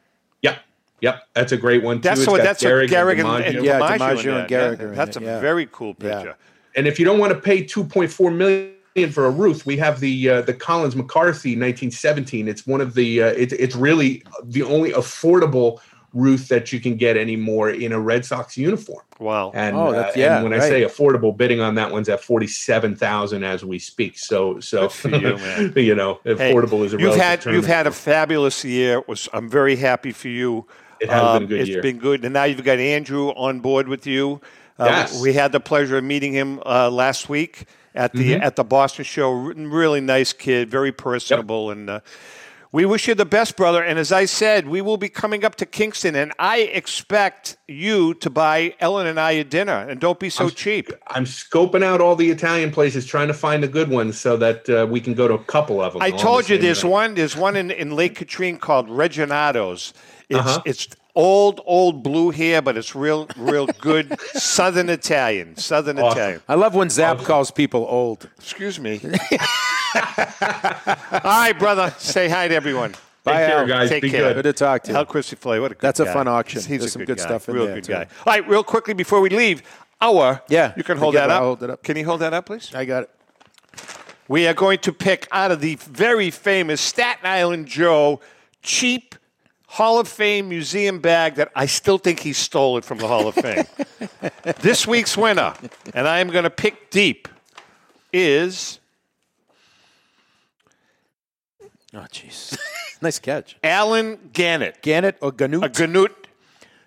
[0.43, 0.59] Yep,
[1.01, 2.03] yep, that's a great one too.
[2.03, 3.57] That's It's what that's what Gehrig Garrick and, DiMaggio.
[3.57, 4.51] and Yeah, DiMaggio in DiMaggio and that.
[4.51, 5.41] Yeah, are in That's it, a yeah.
[5.41, 6.37] very cool picture.
[6.77, 8.73] And if you don't want to pay 2.4 million
[9.05, 12.49] for a Ruth, we have the uh, the Collins McCarthy 1917.
[12.49, 15.79] It's one of the uh, it's it's really the only affordable
[16.15, 19.05] Ruth that you can get anymore in a Red Sox uniform.
[19.19, 19.53] Wow.
[19.55, 22.23] And, Oh, uh, that's- and yeah, when I say affordable, bidding on that one's at
[22.23, 24.19] forty seven thousand as we speak.
[24.19, 27.53] So so you, you know Hey, affordable is a you've had term.
[27.55, 28.99] you've had a fabulous year.
[29.01, 30.67] It was I'm very happy for you.
[31.01, 31.83] It has been a Um, good It's year.
[31.83, 34.41] been good, and now you've got Andrew on board with you.
[34.79, 35.21] Uh, Yes.
[35.21, 37.65] we had the pleasure of meeting him uh, last week
[37.97, 38.43] at the Mm-hmm.
[38.43, 39.31] at the Boston show.
[39.33, 42.01] Really nice kid, very personable, and uh,
[42.73, 43.83] We wish you the best, brother.
[43.83, 48.13] And as I said, we will be coming up to Kingston, and I expect you
[48.15, 49.79] to buy Ellen and I a dinner.
[49.89, 50.91] And don't be so cheap.
[51.09, 54.69] I'm scoping out all the Italian places, trying to find a good one so that
[54.69, 56.03] uh, we can go to a couple of them.
[56.03, 56.91] I told the you there's night.
[56.91, 57.15] one.
[57.15, 59.95] There's one in, in Lake Katrine called Reginato's.
[60.29, 60.61] It's Uh-huh.
[60.67, 65.57] it's old old blue hair, but it's real real good Southern Italian.
[65.57, 66.19] Southern Awesome.
[66.19, 66.43] Italian.
[66.49, 68.29] I love when Zap calls people old.
[68.39, 69.01] Excuse me.
[69.95, 69.99] All
[71.25, 71.93] right, brother.
[71.99, 72.95] Say hi to everyone.
[73.25, 73.89] Bye, Al.
[73.89, 74.23] Take Be care.
[74.35, 74.35] good.
[74.37, 74.97] Good to talk to you.
[74.97, 76.61] Al Crisafulli, what a good That's a fun auction.
[76.61, 77.25] He's, There's a some good, good guy.
[77.25, 77.93] stuff in real there, good too.
[77.93, 78.03] guy.
[78.25, 79.63] All right, real quickly before we leave,
[80.01, 81.43] our Yeah, you can hold that up.
[81.43, 81.83] Hold it up.
[81.83, 82.73] Can you hold that up, please?
[82.75, 83.11] I got it.
[84.29, 88.21] We are going to pick out of the very famous Staten Island Joe
[88.63, 89.15] cheap
[89.67, 93.29] Hall of Fame museum bag that I still think he stole it from the Hall
[93.29, 93.65] of Fame.
[94.61, 95.55] this week's winner,
[95.93, 97.29] and I am going to pick deep,
[98.13, 98.79] is
[101.97, 102.59] Oh, jeez.
[103.03, 103.57] nice catch.
[103.65, 104.83] Alan Gannett.
[104.83, 105.65] Gannett or Ganut?
[105.65, 106.13] A Ganut.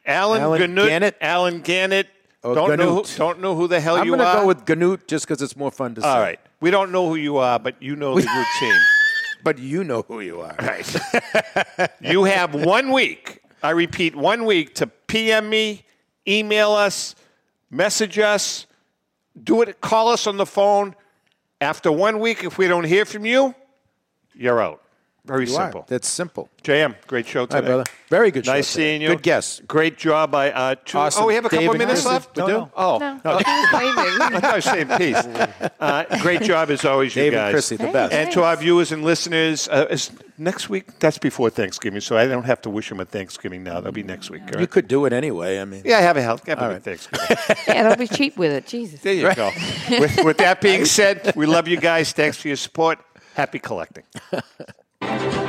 [0.06, 0.88] Alan, Alan Ganut.
[0.88, 1.18] Gannett?
[1.20, 2.08] Alan Gannett.
[2.44, 2.96] Or don't know.
[2.96, 4.18] Who, don't know who the hell I'm you are.
[4.18, 6.08] I'm gonna go with Ganut just because it's more fun to say.
[6.08, 6.40] All right.
[6.62, 8.28] We don't know who you are, but you know the
[8.62, 8.82] routine.
[9.44, 10.56] But you know who you are.
[10.60, 10.96] Right.
[12.02, 13.42] you have one week.
[13.62, 15.86] I repeat, one week to PM me,
[16.28, 17.16] email us,
[17.70, 18.66] message us,
[19.42, 19.82] do it.
[19.82, 20.96] Call us on the phone.
[21.62, 23.54] After one week, if we don't hear from you,
[24.34, 24.82] you're out.
[25.26, 25.66] Very You are.
[25.66, 25.86] simple.
[25.88, 26.50] That's simple.
[26.64, 27.68] JM, great show Hi, today.
[27.68, 27.84] brother.
[28.10, 29.10] Very good show Nice seeing you.
[29.10, 29.62] Good guess.
[29.68, 30.98] Great job by uh, two.
[30.98, 31.24] Awesome.
[31.24, 32.12] Oh, we have a couple Dave of minutes Chris.
[32.14, 32.36] left.
[32.36, 32.70] We do?
[32.76, 33.14] Oh, No.
[33.14, 33.20] no.
[33.46, 35.70] I thought I was saying peace.
[35.80, 37.54] Uh, great job as always, you Dave and guys.
[37.54, 38.14] Chrissy, the Hey, best.
[38.14, 41.00] And to our viewers and listeners, uh, is next week.
[41.00, 43.76] That's before Thanksgiving, so I don't have to wish them a Thanksgiving now.
[43.76, 44.42] That'll be next week.
[44.54, 45.60] all You could do it anyway.
[45.60, 46.46] I mean, Yeah, have a help.
[46.48, 46.84] Have a All good right.
[46.84, 47.38] Thanksgiving.
[47.68, 48.68] Yeah, don't be cheap with it.
[48.68, 49.00] Jesus.
[49.02, 49.52] There you go.
[49.90, 52.12] with, with that being said, we love you guys.
[52.12, 53.00] Thanks for your support.
[53.36, 54.04] Happy collecting.
[55.02, 55.49] Thank you.